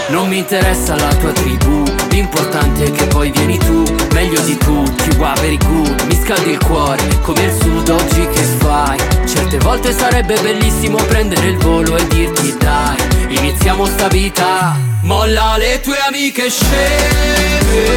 Non 0.09 0.27
mi 0.27 0.39
interessa 0.39 0.95
la 0.95 1.15
tua 1.15 1.31
tribù 1.31 1.90
L'importante 2.11 2.85
è 2.85 2.91
che 2.91 3.05
poi 3.07 3.31
vieni 3.31 3.57
tu 3.57 3.83
Meglio 4.13 4.41
di 4.41 4.57
tutti, 4.57 5.17
wow 5.17 5.33
very 5.35 5.57
good 5.57 6.01
Mi 6.07 6.15
scaldi 6.23 6.51
il 6.51 6.63
cuore 6.63 7.01
come 7.21 7.43
il 7.43 7.51
sud 7.61 7.89
oggi 7.89 8.27
che 8.27 8.43
fai? 8.59 8.99
Certe 9.25 9.57
volte 9.57 9.93
sarebbe 9.93 10.39
bellissimo 10.41 10.97
prendere 10.97 11.47
il 11.47 11.57
volo 11.57 11.95
e 11.97 12.07
dirti 12.07 12.55
dai 12.57 12.97
Iniziamo 13.29 13.85
sta 13.85 14.07
vita. 14.07 14.77
Molla 15.03 15.55
le 15.57 15.79
tue 15.81 15.97
amiche 16.07 16.49
sceme 16.49 17.89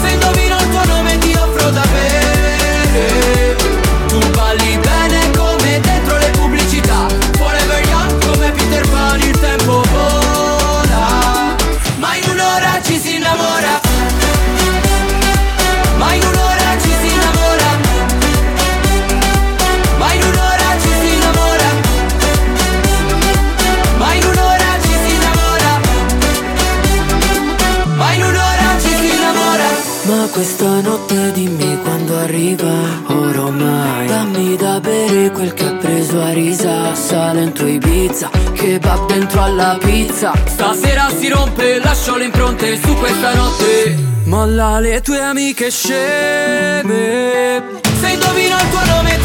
Se 0.00 0.08
indovino 0.08 0.56
il 0.56 0.70
tuo 0.70 0.84
nome 0.86 1.18
ti 1.18 1.34
offro 1.34 1.70
da 1.70 1.82
bere 1.92 3.63
risa, 36.32 36.94
sale 36.94 37.40
dentro 37.40 37.66
Ibiza 37.66 38.30
Kebab 38.52 39.06
dentro 39.06 39.42
alla 39.42 39.78
pizza. 39.80 40.32
Stasera 40.46 41.08
si 41.16 41.28
rompe, 41.28 41.78
lascio 41.78 42.16
le 42.16 42.24
impronte 42.24 42.78
su 42.80 42.94
questa 42.94 43.34
notte. 43.34 43.96
Molla 44.24 44.80
le 44.80 45.00
tue 45.00 45.20
amiche 45.20 45.70
sceme. 45.70 47.62
Se 48.00 48.08
indovino 48.08 48.56
il 48.56 48.70
tuo 48.70 48.84
nome 48.86 49.18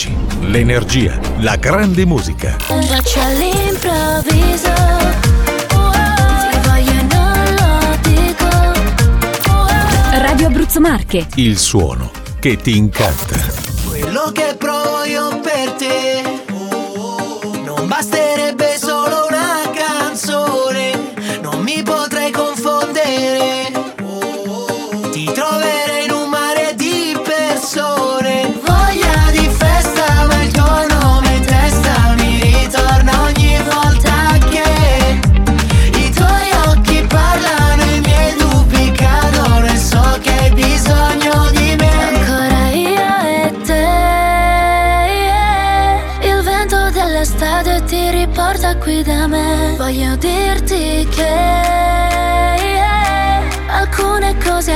Voci, 0.00 0.16
l'energia, 0.48 1.20
la 1.40 1.56
grande 1.56 2.06
musica. 2.06 2.56
Un 2.68 2.86
bacio 2.88 3.20
all'improvviso 3.20 4.72
Ti 5.68 6.58
voglio 6.64 7.02
non 7.10 7.54
lo 7.54 7.98
dico 8.08 8.48
Radio 10.12 10.46
Abruzzo 10.46 10.80
Marche. 10.80 11.26
Il 11.34 11.58
suono 11.58 12.10
che 12.38 12.56
ti 12.56 12.78
incanta. 12.78 13.36
Quello 13.86 14.32
che 14.32 14.54
provo 14.56 15.04
io 15.04 15.38
per 15.40 15.72
te 15.72 16.39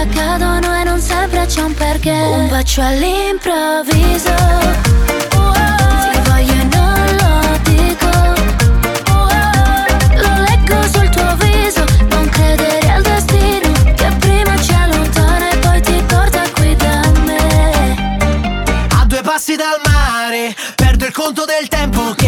Accadono 0.06 0.78
e 0.78 0.84
non 0.84 1.00
sempre 1.00 1.46
c'è 1.46 1.62
un 1.62 1.72
perché. 1.72 2.10
Un 2.10 2.48
bacio 2.48 2.82
all'improvviso. 2.82 4.34
Ti 5.30 6.20
voglio 6.28 6.62
non 6.72 7.16
lo 7.16 7.58
dico. 7.62 8.10
Lo 10.14 10.42
leggo 10.42 10.82
sul 10.92 11.08
tuo 11.08 11.34
viso. 11.36 11.84
Non 12.10 12.28
credere 12.28 12.90
al 12.90 13.00
destino 13.02 13.72
Che 13.94 14.08
prima 14.18 14.60
ci 14.60 14.74
allontana 14.74 15.50
e 15.50 15.56
poi 15.56 15.80
ti 15.80 16.04
porta 16.06 16.42
qui 16.52 16.76
da 16.76 17.10
me. 17.24 18.28
A 18.90 19.04
due 19.06 19.22
passi 19.22 19.56
dal 19.56 19.80
mare 19.90 20.54
Perdo 20.74 21.06
il 21.06 21.12
conto 21.12 21.46
del 21.46 21.66
tempo 21.68 22.12
Che 22.14 22.23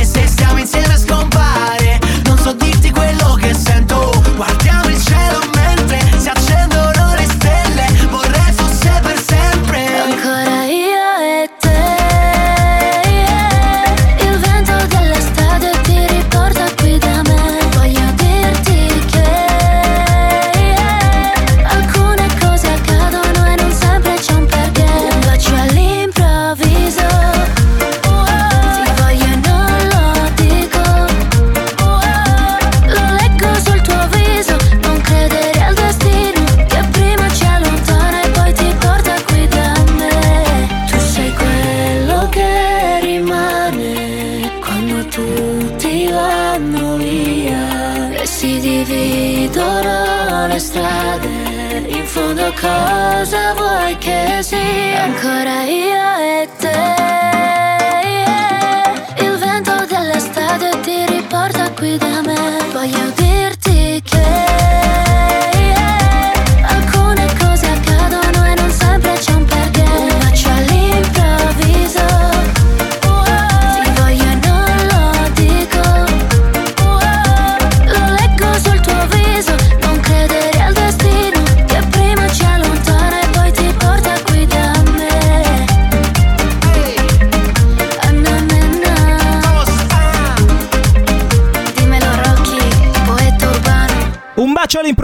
cosa 53.27 53.55
vuoi 53.55 53.99
che 53.99 54.39
sia 54.41 55.03
Ancora 55.03 55.65
io 55.65 56.16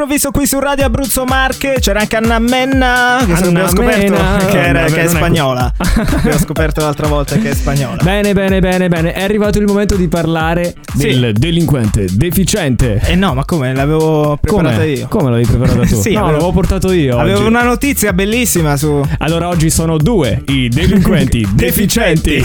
all'improvviso 0.02 0.30
qui 0.32 0.46
su 0.46 0.58
Radio 0.58 0.84
Abruzzo 0.86 1.24
Marche. 1.24 1.76
C'era 1.80 2.00
anche 2.00 2.16
Anna 2.16 2.38
Menna, 2.40 3.18
che 3.24 3.32
Anna 3.32 3.46
abbiamo 3.46 3.68
scoperto 3.68 4.12
Mena. 4.12 4.36
che, 4.50 4.58
era- 4.60 4.84
che 4.84 5.02
è 5.02 5.08
spagnola. 5.08 5.72
abbiamo 5.78 6.38
scoperto 6.38 6.80
l'altra 6.80 7.06
volta 7.06 7.36
che 7.36 7.50
è 7.50 7.54
spagnola. 7.54 8.02
Bene, 8.02 8.32
bene, 8.32 8.58
bene, 8.60 8.88
bene. 8.88 9.12
È 9.12 9.22
arrivato 9.22 9.58
il 9.58 9.64
momento 9.66 9.94
di 9.94 10.08
parlare 10.08 10.74
Sì. 10.96 11.06
del 11.18 11.32
delinquente 11.34 12.06
deficiente. 12.10 13.00
Eh 13.04 13.14
no, 13.14 13.34
ma 13.34 13.44
come? 13.44 13.72
L'avevo 13.74 14.38
preparata 14.40 14.74
Come? 14.78 14.86
io. 14.88 15.06
Come 15.08 15.30
l'avevi 15.30 15.46
preparata 15.48 15.86
tu? 15.86 15.94
Sì, 16.02 16.12
no, 16.14 16.18
avevo- 16.20 16.32
l'avevo 16.32 16.52
portato 16.52 16.92
io. 16.92 17.18
Avevo 17.18 17.38
oggi. 17.38 17.46
una 17.48 17.62
notizia 17.62 18.12
bellissima 18.12 18.76
su. 18.76 19.00
Allora 19.18 19.48
oggi 19.48 19.70
sono 19.70 19.98
due 19.98 20.42
i 20.48 20.68
delinquenti 20.68 21.46
deficienti. 21.54 22.42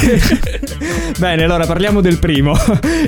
Bene, 1.18 1.44
allora 1.44 1.66
parliamo 1.66 2.02
del 2.02 2.20
primo. 2.20 2.56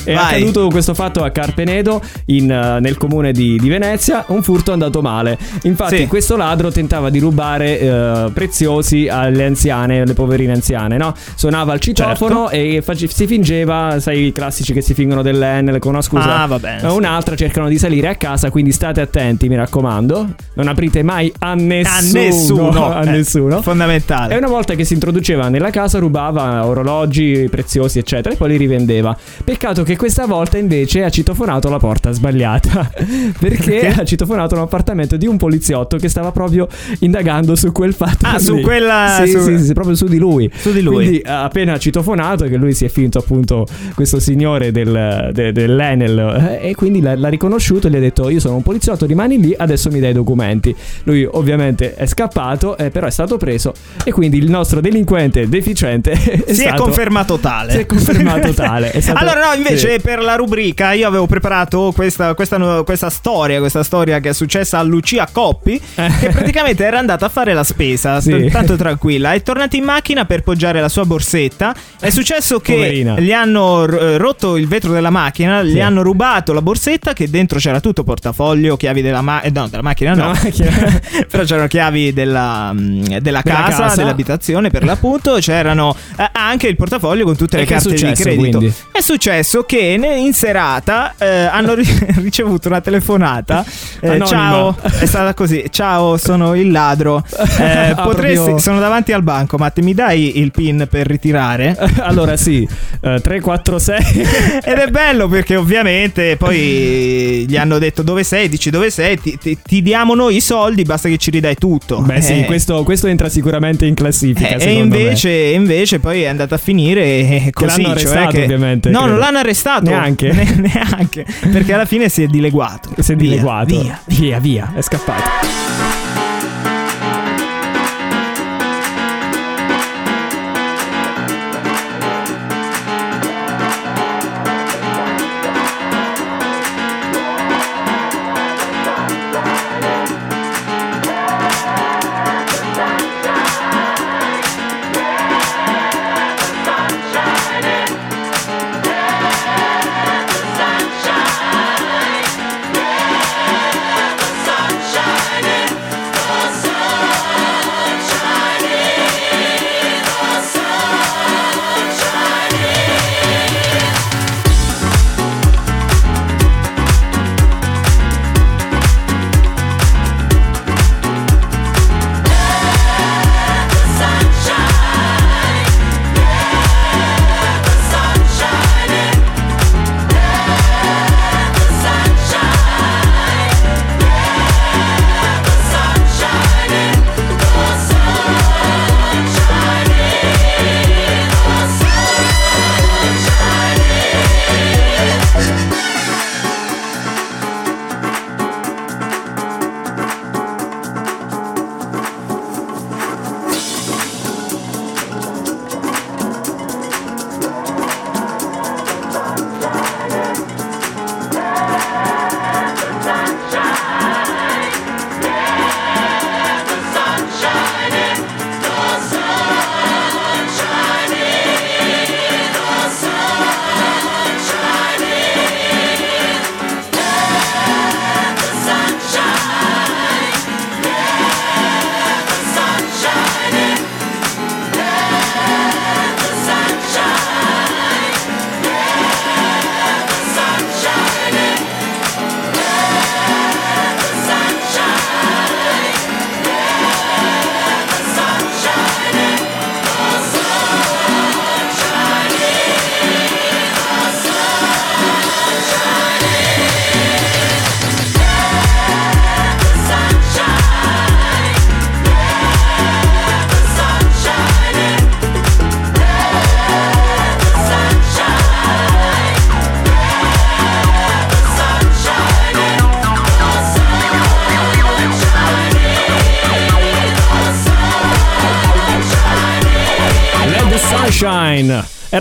È 0.04 0.14
Vai. 0.14 0.36
accaduto 0.42 0.70
questo 0.70 0.94
fatto 0.96 1.24
a 1.24 1.30
Carpenedo, 1.30 2.02
in, 2.28 2.50
eh, 2.50 2.80
nel 2.80 2.98
comune 2.98 3.32
di, 3.32 3.58
di 3.60 3.70
Venezia. 3.70 4.24
Un 4.30 4.39
furto 4.44 4.72
è 4.72 4.74
andato 4.74 5.02
male. 5.02 5.38
Infatti, 5.64 5.98
Sì. 5.98 6.08
questo 6.08 6.36
ladro 6.36 6.72
tentava 6.72 7.10
di 7.10 7.20
rubare 7.20 7.80
eh, 7.80 8.32
preziosi 8.34 9.08
alle 9.08 9.46
anziane, 9.46 10.02
alle 10.02 10.14
poverine 10.14 10.54
anziane, 10.54 10.98
no? 10.98 11.14
Suonava 11.36 11.74
il 11.74 11.80
citofono 11.80 12.48
Certo. 12.50 12.78
e 12.78 12.82
face- 12.82 13.08
si 13.08 13.28
fingeva, 13.28 13.98
sai, 14.00 14.28
i 14.28 14.32
classici 14.32 14.74
che 14.74 14.82
si 14.82 14.94
fingono 14.94 15.22
dell'Enel 15.22 15.80
con 15.80 15.92
una 15.94 16.02
scusa. 16.02 16.42
Ah, 16.44 16.46
va 16.46 16.60
bene, 16.60 16.82
Eh. 16.82 16.88
Un'altra 16.92 17.36
cercano 17.36 17.68
di 17.68 17.78
salire 17.78 18.08
a 18.08 18.16
casa, 18.16 18.50
quindi 18.50 18.72
state 18.72 19.02
attenti, 19.02 19.48
mi 19.48 19.56
raccomando. 19.56 20.28
Non 20.54 20.68
aprite 20.68 21.04
mai 21.04 21.32
a 21.40 21.54
nessuno. 21.54 22.20
A 22.20 22.22
nessuno. 22.24 22.86
A 23.00 23.02
eh, 23.06 23.10
nessuno. 23.12 23.62
Fondamentale. 23.62 24.34
E 24.34 24.38
una 24.38 24.48
volta 24.48 24.76
che 24.76 24.84
si 24.84 24.94
introduceva 24.94 25.50
nella 25.50 25.70
casa 25.70 26.00
rubava 26.00 26.66
orologi 26.66 27.48
preziosi 27.50 28.00
eccetera 28.00 28.34
e 28.34 28.38
poi 28.38 28.50
li 28.50 28.58
rivendeva. 28.58 29.16
Peccato 29.44 29.84
che 29.84 29.96
questa 29.96 30.26
volta 30.26 30.58
invece 30.58 31.04
ha 31.04 31.10
citofonato 31.10 31.70
la 31.70 31.78
porta 31.80 32.12
sbagliata. 32.12 32.90
Perché 33.40 33.80
Perché? 33.80 33.88
ha 34.02 34.04
citofonato 34.04 34.29
un 34.36 34.62
appartamento 34.62 35.18
di 35.18 35.28
un 35.28 35.38
poliziotto 35.38 35.98
che 35.98 36.10
stava 36.10 36.32
proprio 36.32 36.68
indagando 37.00 37.56
su 37.56 37.72
quel 37.72 37.94
fatto. 37.94 38.26
Ah, 38.26 38.38
su 38.40 38.56
lì. 38.56 38.62
quella- 38.62 39.22
Sì, 39.24 39.32
su- 39.32 39.40
sì, 39.42 39.60
sì, 39.60 39.74
proprio 39.74 39.96
su 39.96 40.06
di 40.08 40.18
lui. 40.18 40.50
Su 40.56 40.72
di 40.72 40.82
lui. 40.82 40.96
Quindi 40.96 41.22
ha 41.26 41.44
appena 41.44 41.78
citofonato 41.78 42.46
che 42.46 42.56
lui 42.58 42.74
si 42.74 42.86
è 42.86 42.90
finto 42.90 43.20
appunto 43.20 43.66
questo 43.96 44.20
signore 44.20 44.72
del, 44.72 45.30
de- 45.34 45.52
dell'Enel 45.52 46.58
eh, 46.62 46.70
e 46.70 46.76
quindi 46.76 47.02
l'ha, 47.02 47.16
l'ha 47.16 47.30
riconosciuto 47.30 47.88
e 47.88 47.92
gli 47.92 47.96
ha 47.96 48.00
detto 48.00 48.30
io 48.30 48.40
sono 48.40 48.56
un 48.56 48.64
poliziotto, 48.64 49.06
rimani 49.06 49.40
lì, 49.40 49.54
adesso 49.58 49.90
mi 49.90 50.00
dai 50.00 50.12
i 50.12 50.14
documenti. 50.14 50.76
Lui 51.04 51.26
ovviamente 51.30 51.94
è 51.96 52.06
scappato, 52.06 52.78
eh, 52.78 52.90
però 52.90 53.08
è 53.08 53.12
stato 53.12 53.38
preso 53.38 53.74
e 54.04 54.12
quindi 54.12 54.38
il 54.38 54.50
nostro 54.50 54.82
delinquente 54.82 55.48
deficiente 55.48 56.12
è 56.46 56.54
si 56.54 56.62
è 56.64 56.68
stato- 56.68 56.84
confermato 56.84 57.38
tale. 57.38 57.72
Si 57.72 57.78
è 57.80 57.86
confermato 57.86 58.54
tale. 58.54 58.92
È 58.92 59.00
stato- 59.02 59.20
allora, 59.20 59.48
no, 59.50 59.54
invece, 59.56 59.94
sì. 59.94 60.00
per 60.02 60.22
la 60.22 60.36
rubrica, 60.36 60.94
io 60.94 61.08
avevo 61.08 61.26
preparato 61.28 61.92
questa, 61.96 62.34
questa, 62.34 62.84
questa 62.84 63.10
storia, 63.10 63.60
questa 63.60 63.84
storia 63.84 64.19
che 64.20 64.30
è 64.30 64.34
successa 64.34 64.80
a 64.80 64.84
Lucia 64.84 65.28
Coppi, 65.32 65.80
che 65.96 66.30
praticamente 66.30 66.84
era 66.86 67.00
andata 67.00 67.26
a 67.26 67.30
fare 67.30 67.54
la 67.54 67.64
spesa, 67.64 68.18
Eh. 68.18 68.22
Sì. 68.22 68.50
tanto 68.52 68.76
tranquilla. 68.76 69.34
È 69.34 69.42
tornata 69.42 69.76
in 69.76 69.84
macchina 69.84 70.26
per 70.26 70.44
poggiare 70.44 70.82
la 70.82 70.90
sua 70.90 71.06
borsetta. 71.06 71.74
È 72.00 72.10
successo 72.10 72.60
che 72.60 72.74
Poverina. 72.74 73.20
gli 73.20 73.32
hanno 73.32 73.86
eh, 73.88 74.18
rotto 74.18 74.58
il 74.58 74.68
vetro 74.68 74.92
della 74.92 75.10
macchina, 75.10 75.62
Sì. 75.62 75.70
gli 75.70 75.80
hanno 75.82 76.02
rubato 76.02 76.54
la 76.54 76.62
borsetta, 76.62 77.14
che 77.14 77.30
dentro 77.30 77.60
c'era 77.60 77.80
tutto, 77.80 78.04
portafoglio, 78.04 78.78
chiavi 78.78 79.02
della, 79.02 79.22
ma- 79.22 79.42
eh, 79.42 79.50
no, 79.52 79.68
della 79.68 79.84
macchina, 79.84 80.14
no. 80.14 80.28
Macchina. 80.32 81.02
Però 81.30 81.44
c'erano 81.44 81.68
chiavi 81.68 82.14
della, 82.14 82.72
mm, 82.74 83.04
della 83.04 83.20
Della 83.20 83.42
casa, 83.42 83.82
casa. 83.84 83.96
dell'abitazione 83.96 84.70
per 84.70 84.84
l'appunto. 84.84 85.36
C'erano 85.40 85.96
eh, 86.18 86.30
anche 86.32 86.68
il 86.68 86.76
portafoglio 86.76 87.24
con 87.26 87.36
tutte 87.36 87.56
E 87.56 87.60
le 87.60 87.66
è 87.66 87.68
carte 87.68 87.90
di 87.92 87.98
successo, 87.98 88.24
credito. 88.24 88.58
quindi? 88.58 88.74
È 88.92 89.02
successo 89.02 89.64
che 89.64 89.78
in 89.80 90.34
serata 90.34 91.14
eh, 91.18 91.28
hanno 91.46 91.74
ri- 91.74 92.06
ricevuto 92.18 92.68
una 92.68 92.82
telefonata. 92.82 93.64
Eh, 94.02 94.09
Anonima. 94.12 94.28
ciao, 94.28 94.78
è 95.00 95.06
stata 95.06 95.34
così. 95.34 95.66
Ciao, 95.70 96.18
sono 96.18 96.56
il 96.56 96.72
ladro. 96.72 97.24
Eh, 97.60 97.88
Ah, 97.90 98.04
potresti, 98.04 98.36
proprio- 98.36 98.58
sono 98.60 98.80
davanti 98.80 99.12
al 99.12 99.22
banco, 99.24 99.58
ma 99.58 99.72
mi 99.82 99.94
dai 99.94 100.40
il 100.40 100.52
pin 100.52 100.88
per 100.90 101.08
ritirare? 101.08 101.76
allora 102.00 102.38
sì, 102.38 102.68
eh, 103.02 103.20
346 103.22 104.62
Ed 104.64 104.78
è 104.78 104.88
bello 104.90 105.28
perché 105.28 105.56
ovviamente 105.56 106.36
poi 106.38 107.46
gli 107.48 107.58
hanno 107.58 107.78
detto 107.80 108.02
dove 108.02 108.24
sei, 108.24 108.48
dici 108.50 108.70
dove 108.70 108.90
sei, 108.92 109.20
ti, 109.20 109.38
ti- 109.38 109.58
ti 109.62 109.82
diamo 109.82 110.14
noi 110.16 110.38
i 110.38 110.42
soldi, 110.42 110.84
basta 110.84 111.10
che 111.10 111.18
ci 111.18 111.32
ridai 111.32 111.56
tutto. 111.56 112.00
Beh 112.02 112.22
sì, 112.22 112.40
Eh, 112.42 112.46
questo, 112.46 112.84
questo 112.84 113.08
entra 113.08 113.30
sicuramente 113.30 113.86
in 113.86 113.94
classifica. 113.96 114.56
eh, 114.58 114.66
e 114.68 114.72
invece, 114.74 115.30
invece 115.32 116.00
poi 116.00 116.22
è 116.24 116.28
andata 116.28 116.56
a 116.56 116.58
finire 116.60 117.04
eh, 117.04 117.50
così. 117.52 117.82
l'hanno 117.82 117.96
cioè 117.98 118.04
arrestato, 118.12 118.32
che- 118.32 118.44
ovviamente, 118.44 118.90
No, 118.90 118.98
credo. 119.00 119.12
non 119.14 119.20
l'hanno 119.22 119.38
arrestato. 119.40 119.90
Neanche? 119.90 120.32
Ne- 120.32 120.56
neanche. 120.74 121.26
Perché 121.52 121.74
alla 121.74 121.86
fine 121.86 122.10
si 122.10 122.24
è 122.24 122.28
dileguato. 122.28 122.90
Si 123.00 123.12
è 123.12 123.16
dileguato. 123.16 123.82
Via. 123.82 123.99
Via, 124.06 124.40
via, 124.40 124.72
è 124.74 124.82
scappato. 124.82 126.29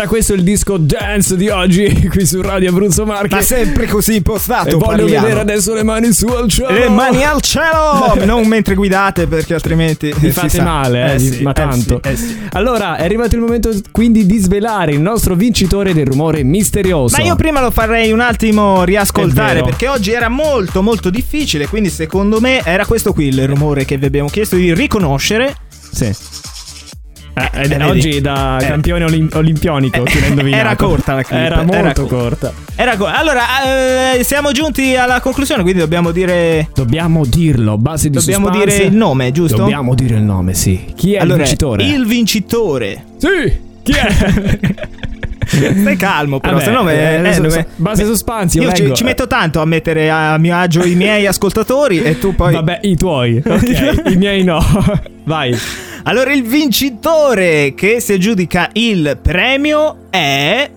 Questo 0.09 0.33
il 0.33 0.43
disco 0.43 0.79
dance 0.79 1.37
di 1.37 1.51
oggi 1.51 1.93
qui 2.09 2.25
su 2.25 2.41
Radio 2.41 2.71
Abruzzo 2.71 3.05
Marche. 3.05 3.35
Ma 3.35 3.43
sempre 3.43 3.87
così 3.87 4.17
impostato. 4.17 4.69
e 4.69 4.73
voglio 4.73 4.87
parliamo. 4.87 5.27
vedere 5.27 5.41
adesso 5.43 5.75
le 5.75 5.83
mani 5.83 6.15
su 6.15 6.27
al 6.29 6.49
cielo. 6.49 6.71
Le 6.71 6.89
mani 6.89 7.25
al 7.25 7.43
cielo! 7.43 8.15
non 8.25 8.47
mentre 8.47 8.75
guidate, 8.75 9.27
perché 9.27 9.53
altrimenti 9.53 10.11
Vi 10.17 10.29
si 10.29 10.33
fate 10.33 10.63
male, 10.63 11.13
eh, 11.13 11.17
vi- 11.19 11.31
sì, 11.33 11.43
ma 11.43 11.53
tanto. 11.53 12.01
sì, 12.03 12.09
eh 12.09 12.17
sì. 12.17 12.39
Allora, 12.53 12.97
è 12.97 13.05
arrivato 13.05 13.35
il 13.35 13.43
momento 13.43 13.71
quindi 13.91 14.25
di 14.25 14.39
svelare 14.39 14.93
il 14.93 15.01
nostro 15.01 15.35
vincitore 15.35 15.93
del 15.93 16.07
rumore 16.07 16.43
misterioso. 16.43 17.15
Ma 17.19 17.23
io 17.23 17.37
prima 17.37 17.61
lo 17.61 17.71
farei 17.71 18.11
un 18.11 18.21
attimo 18.21 18.83
È 18.83 18.87
riascoltare 18.87 19.61
perché 19.63 19.89
oggi 19.89 20.13
era 20.13 20.31
molto 20.31 20.83
molto 20.83 21.11
difficile, 21.11 21.67
quindi 21.67 21.91
secondo 21.91 22.41
me 22.41 22.63
era 22.65 22.87
questo 22.87 23.13
qui 23.13 23.27
il 23.27 23.47
rumore 23.47 23.85
che 23.85 23.99
vi 23.99 24.07
abbiamo 24.07 24.31
chiesto 24.31 24.57
di 24.57 24.73
riconoscere. 24.73 25.55
Sì. 25.93 26.11
Eh, 27.53 27.69
Eh, 27.79 27.85
oggi 27.85 28.21
da 28.21 28.59
Eh. 28.61 28.67
campione 28.67 29.05
olim- 29.05 29.31
olimpionico 29.35 30.05
indovinato. 30.29 30.61
Era 30.63 30.77
corta 30.77 31.15
la 31.15 31.23
clip, 31.23 31.41
Era 31.41 31.57
molto 31.59 31.75
era 31.77 31.93
co- 31.93 32.07
corta. 32.07 32.53
Era 32.75 32.97
co- 32.97 33.07
allora, 33.07 33.43
eh, 34.17 34.23
siamo 34.25 34.53
giunti 34.53 34.95
alla 34.97 35.21
conclusione, 35.21 35.63
quindi 35.63 35.81
dobbiamo 35.81 36.11
dire 36.11 36.69
Dobbiamo 36.75 37.25
dirlo, 37.25 37.77
base 37.79 38.09
di 38.11 38.17
dobbiamo 38.19 38.47
suspense. 38.49 38.77
dire 38.77 38.89
il 38.89 38.97
nome, 38.97 39.33
giusto? 39.33 39.57
Dobbiamo 39.57 39.95
dire 39.95 40.15
il 40.17 40.23
nome, 40.23 40.55
sì. 40.55 40.93
Chi 40.95 41.15
è 41.15 41.19
allora, 41.19 41.35
il 41.37 41.43
vincitore? 41.43 41.85
Il 41.85 42.07
vincitore 42.07 43.05
Sì, 43.17 43.53
chi 43.83 43.93
è? 43.93 44.87
Stai 45.49 45.97
calmo, 45.97 46.41
però, 46.41 46.61
se 46.61 46.71
no 46.71 46.87
eh, 46.91 46.95
eh, 46.95 47.15
adesso 47.17 47.41
me- 47.41 47.51
so- 47.51 47.65
base 47.77 48.05
su 48.05 48.13
Spanzio, 48.15 48.61
Io 48.63 48.73
ci, 48.73 48.93
ci 48.93 49.03
metto 49.03 49.27
tanto 49.27 49.63
a 49.63 49.65
mettere 49.65 50.11
a 50.11 50.37
mio 50.37 50.55
agio 50.55 50.85
i 50.85 50.95
miei 50.95 51.27
ascoltatori 51.27 52.03
e 52.03 52.19
tu 52.19 52.35
poi. 52.35 52.53
Vabbè, 52.53 52.81
i 52.83 52.97
tuoi. 52.97 53.43
Ok, 53.49 54.03
i 54.13 54.17
miei 54.17 54.45
no. 54.45 54.63
Vai. 55.25 55.57
Allora, 56.05 56.33
il 56.33 56.43
vincitore 56.43 57.75
che 57.75 58.01
si 58.01 58.13
aggiudica 58.13 58.71
il 58.73 59.19
premio 59.21 60.07
è. 60.11 60.71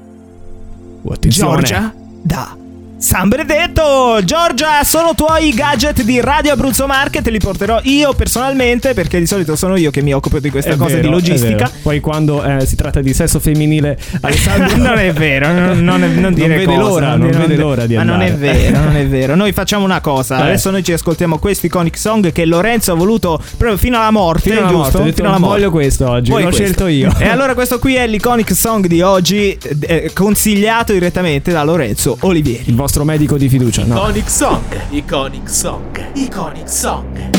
Attenzione. 1.04 1.56
Giorgia 1.58 1.94
da 2.22 2.56
San 3.02 3.30
Benedetto. 3.30 4.20
Giorgia, 4.24 4.84
sono 4.84 5.16
tuoi 5.16 5.48
i 5.48 5.54
gadget 5.56 6.04
di 6.04 6.22
Radio 6.22 6.54
Abruzzo 6.54 6.86
Market. 6.86 7.28
Li 7.30 7.40
porterò 7.40 7.80
io 7.84 8.14
personalmente 8.14 8.94
perché 8.94 9.18
di 9.18 9.26
solito 9.26 9.56
sono 9.56 9.76
io 9.76 9.90
che 9.90 10.04
mi 10.04 10.14
occupo 10.14 10.40
di 10.40 10.52
questa 10.52 10.74
È 10.74 10.76
cosa 10.76 10.96
vero, 10.98 11.02
di 11.02 11.08
è 11.08 11.10
logistica. 11.10 11.72
Poi 11.82 12.00
quando 12.00 12.44
eh, 12.44 12.64
si 12.68 12.76
tratta 12.76 13.02
di 13.02 13.12
sesso 13.16 13.40
femminile, 13.40 13.98
Alessandro 14.22 14.78
non 14.78 15.00
è 15.00 15.12
vero, 15.14 15.52
non, 15.52 15.84
non, 15.84 16.14
non 16.14 16.34
dire 16.36 16.50
vede 16.50 16.66
cose, 16.66 16.78
l'ora, 16.78 17.16
non 17.16 17.32
dire- 17.32 17.40
vede 17.40 17.56
l'ora 17.56 17.86
di 17.88 17.96
Ma 17.96 18.04
non 18.04 18.22
è 18.22 18.30
andare. 18.30 18.54
vero, 18.54 18.80
non 18.80 18.96
è 18.96 19.08
vero. 19.10 19.36
Noi 19.36 19.52
facciamo 19.52 19.84
una 19.84 20.00
cosa. 20.00 20.38
Eh. 20.38 20.42
Adesso 20.44 20.70
noi 20.70 20.84
ci 20.84 20.94
ascoltiamo 20.94 21.40
questi 21.40 21.66
iconic 21.66 21.98
song 21.98 22.32
che 22.32 22.46
Lorenzo 22.46 22.92
ha 22.92 22.96
voluto 22.96 23.42
proprio 23.58 23.78
fino 23.80 23.98
alla 23.98 24.12
morte, 24.12 24.42
Fino 24.52 24.60
alla 24.60 24.68
giusto? 24.70 24.82
morte, 25.00 25.04
detto, 25.06 25.16
fino 25.16 25.30
alla 25.30 25.40
morte. 25.40 25.56
voglio 25.56 25.72
questo 25.72 26.08
oggi, 26.08 26.30
Vuoi 26.30 26.44
l'ho 26.44 26.50
questo. 26.50 26.64
scelto 26.66 26.88
io. 26.88 27.12
E 27.18 27.26
allora 27.28 27.56
questo 27.56 27.80
qui 27.80 27.96
è 27.96 28.06
l'iconic 28.06 28.54
song 28.56 28.86
di 28.86 29.02
oggi, 29.02 29.58
eh, 29.88 30.12
consigliato 30.14 30.94
direttamente 30.94 31.52
da 31.52 31.64
Lorenzo 31.64 32.16
Olivieri. 32.22 32.66
Il 32.68 32.76
vostro 32.76 32.90
medico 33.00 33.38
di 33.38 33.50
fiducia, 33.50 33.86
no? 33.86 33.96
Iconic 33.96 34.30
Song, 34.30 34.80
Iconic 34.90 35.50
Song, 35.50 36.12
Iconic 36.14 36.70
Song. 36.70 37.30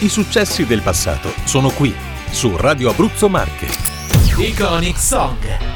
I 0.00 0.08
successi 0.08 0.66
del 0.66 0.82
passato 0.82 1.32
sono 1.44 1.70
qui, 1.70 1.94
su 2.30 2.56
Radio 2.56 2.90
Abruzzo 2.90 3.28
Marche. 3.28 3.66
Iconic 4.36 4.98
Song. 4.98 5.67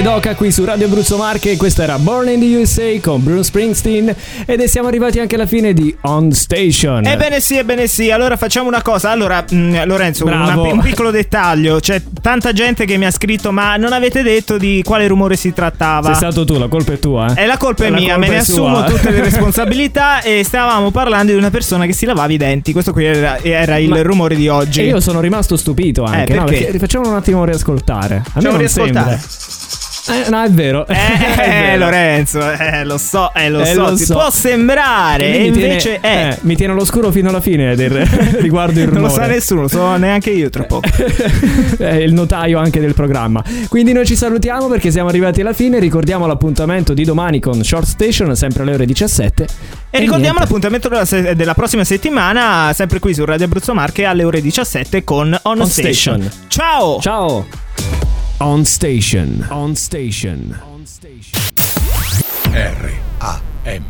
Michele 0.00 0.14
Doca 0.14 0.34
qui 0.34 0.50
su 0.50 0.64
Radio 0.64 0.86
Abruzzo 0.86 1.16
Marche. 1.18 1.56
Questa 1.58 1.82
era 1.82 1.98
Born 1.98 2.28
in 2.30 2.40
the 2.40 2.56
USA 2.56 2.98
con 3.02 3.22
Bruce 3.22 3.44
Springsteen. 3.44 4.14
Ed 4.46 4.62
siamo 4.64 4.88
arrivati 4.88 5.18
anche 5.18 5.34
alla 5.34 5.44
fine 5.46 5.74
di 5.74 5.94
On 6.02 6.32
Station. 6.32 7.06
Ebbene 7.06 7.38
sì, 7.40 7.58
ebbene 7.58 7.86
sì. 7.86 8.10
Allora 8.10 8.36
facciamo 8.36 8.66
una 8.68 8.80
cosa. 8.82 9.10
Allora, 9.10 9.44
mh, 9.48 9.84
Lorenzo, 9.84 10.24
una- 10.24 10.56
un 10.58 10.80
piccolo 10.80 11.10
dettaglio. 11.10 11.80
C'è 11.80 12.00
tanta 12.22 12.52
gente 12.52 12.86
che 12.86 12.96
mi 12.96 13.04
ha 13.04 13.10
scritto, 13.10 13.52
ma 13.52 13.76
non 13.76 13.92
avete 13.92 14.22
detto 14.22 14.56
di 14.56 14.82
quale 14.84 15.06
rumore 15.06 15.36
si 15.36 15.52
trattava. 15.52 16.06
Sei 16.06 16.14
stato 16.14 16.44
tu, 16.46 16.58
la 16.58 16.68
colpa 16.68 16.92
è 16.94 16.98
tua. 16.98 17.34
Eh? 17.34 17.42
E 17.42 17.46
la 17.46 17.56
colpa 17.58 17.84
è 17.84 17.90
La 17.90 17.96
mia, 17.98 18.14
colpa 18.14 18.20
me 18.20 18.28
ne 18.28 18.38
assumo 18.38 18.84
tutte 18.84 19.10
le 19.10 19.20
responsabilità 19.22 20.22
e 20.22 20.42
stavamo 20.44 20.90
parlando 20.90 21.32
di 21.32 21.38
una 21.38 21.50
persona 21.50 21.84
che 21.84 21.92
si 21.92 22.06
lavava 22.06 22.32
i 22.32 22.38
denti. 22.38 22.72
Questo 22.72 22.92
qui 22.92 23.04
era, 23.04 23.38
era 23.42 23.76
il 23.76 23.90
Ma- 23.90 24.00
rumore 24.02 24.34
di 24.34 24.48
oggi. 24.48 24.80
E 24.80 24.84
io 24.86 25.00
sono 25.00 25.20
rimasto 25.20 25.56
stupito 25.58 26.04
anche. 26.04 26.32
Eh, 26.32 26.36
no, 26.36 26.44
perché? 26.44 26.78
Facciamolo 26.78 27.10
un 27.10 27.16
attimo 27.16 27.44
riascoltare. 27.44 28.14
A 28.16 28.18
me 28.18 28.22
Facciamo 28.32 28.48
non 28.52 28.58
riascoltare. 28.58 29.20
sembra. 29.20 29.58
Eh, 30.12 30.28
no, 30.30 30.42
è 30.42 30.50
vero. 30.50 30.86
Eh, 30.86 30.94
È 31.40 31.48
vero. 31.48 31.84
Lorenzo, 31.84 32.50
eh, 32.50 32.84
lo 32.84 32.98
so, 32.98 33.32
eh, 33.34 33.48
lo 33.48 33.60
Eh, 33.60 33.66
so, 33.72 33.80
lo 33.90 33.96
so. 33.96 34.12
può 34.14 34.30
sembrare, 34.30 35.24
E 35.24 35.34
e 35.34 35.38
mi 35.38 35.50
tiene- 35.52 35.66
invece 35.68 36.00
è. 36.00 36.28
eh, 36.32 36.38
mi 36.42 36.56
tiene 36.56 36.72
all'oscuro 36.72 37.10
fino 37.10 37.28
alla 37.28 37.40
fine 37.40 37.74
del, 37.76 37.90
riguardo 38.40 38.78
il 38.80 38.86
non 38.86 38.94
rumore. 38.96 39.12
lo 39.14 39.20
sa 39.20 39.26
nessuno, 39.26 39.60
lo 39.62 39.68
so 39.68 39.96
neanche 39.96 40.30
io 40.30 40.50
tra 40.50 40.64
poco. 40.64 40.88
Il 41.78 42.12
notaio 42.12 42.58
anche 42.58 42.80
del 42.80 42.94
programma. 42.94 43.42
Quindi 43.68 43.92
noi 43.92 44.06
ci 44.06 44.16
salutiamo 44.16 44.68
perché 44.68 44.90
siamo 44.90 45.08
arrivati 45.08 45.40
alla 45.40 45.52
fine. 45.52 45.78
Ricordiamo 45.78 46.26
l'appuntamento 46.26 46.92
di 46.94 47.04
domani 47.04 47.40
con 47.40 47.62
Short 47.62 47.86
Station, 47.86 48.34
sempre 48.36 48.62
alle 48.62 48.74
ore 48.74 48.86
17. 48.86 49.46
E 49.90 49.98
ricordiamo 49.98 50.38
niente. 50.38 50.40
l'appuntamento 50.40 50.88
della, 50.88 51.04
se- 51.04 51.34
della 51.34 51.54
prossima 51.54 51.84
settimana, 51.84 52.72
sempre 52.74 52.98
qui 52.98 53.14
su 53.14 53.24
Radio 53.24 53.46
Abruzzo 53.46 53.74
Marche 53.74 54.04
alle 54.04 54.24
ore 54.24 54.40
17 54.40 55.02
con 55.04 55.36
On, 55.42 55.60
On 55.60 55.66
Station. 55.66 56.20
Station. 56.20 56.30
Ciao! 56.48 57.00
Ciao. 57.00 58.19
On 58.42 58.64
Station. 58.64 59.44
On 59.50 59.74
Station. 59.76 60.54
On 60.72 60.86
Station. 60.86 61.38
R-A-M. 62.54 63.84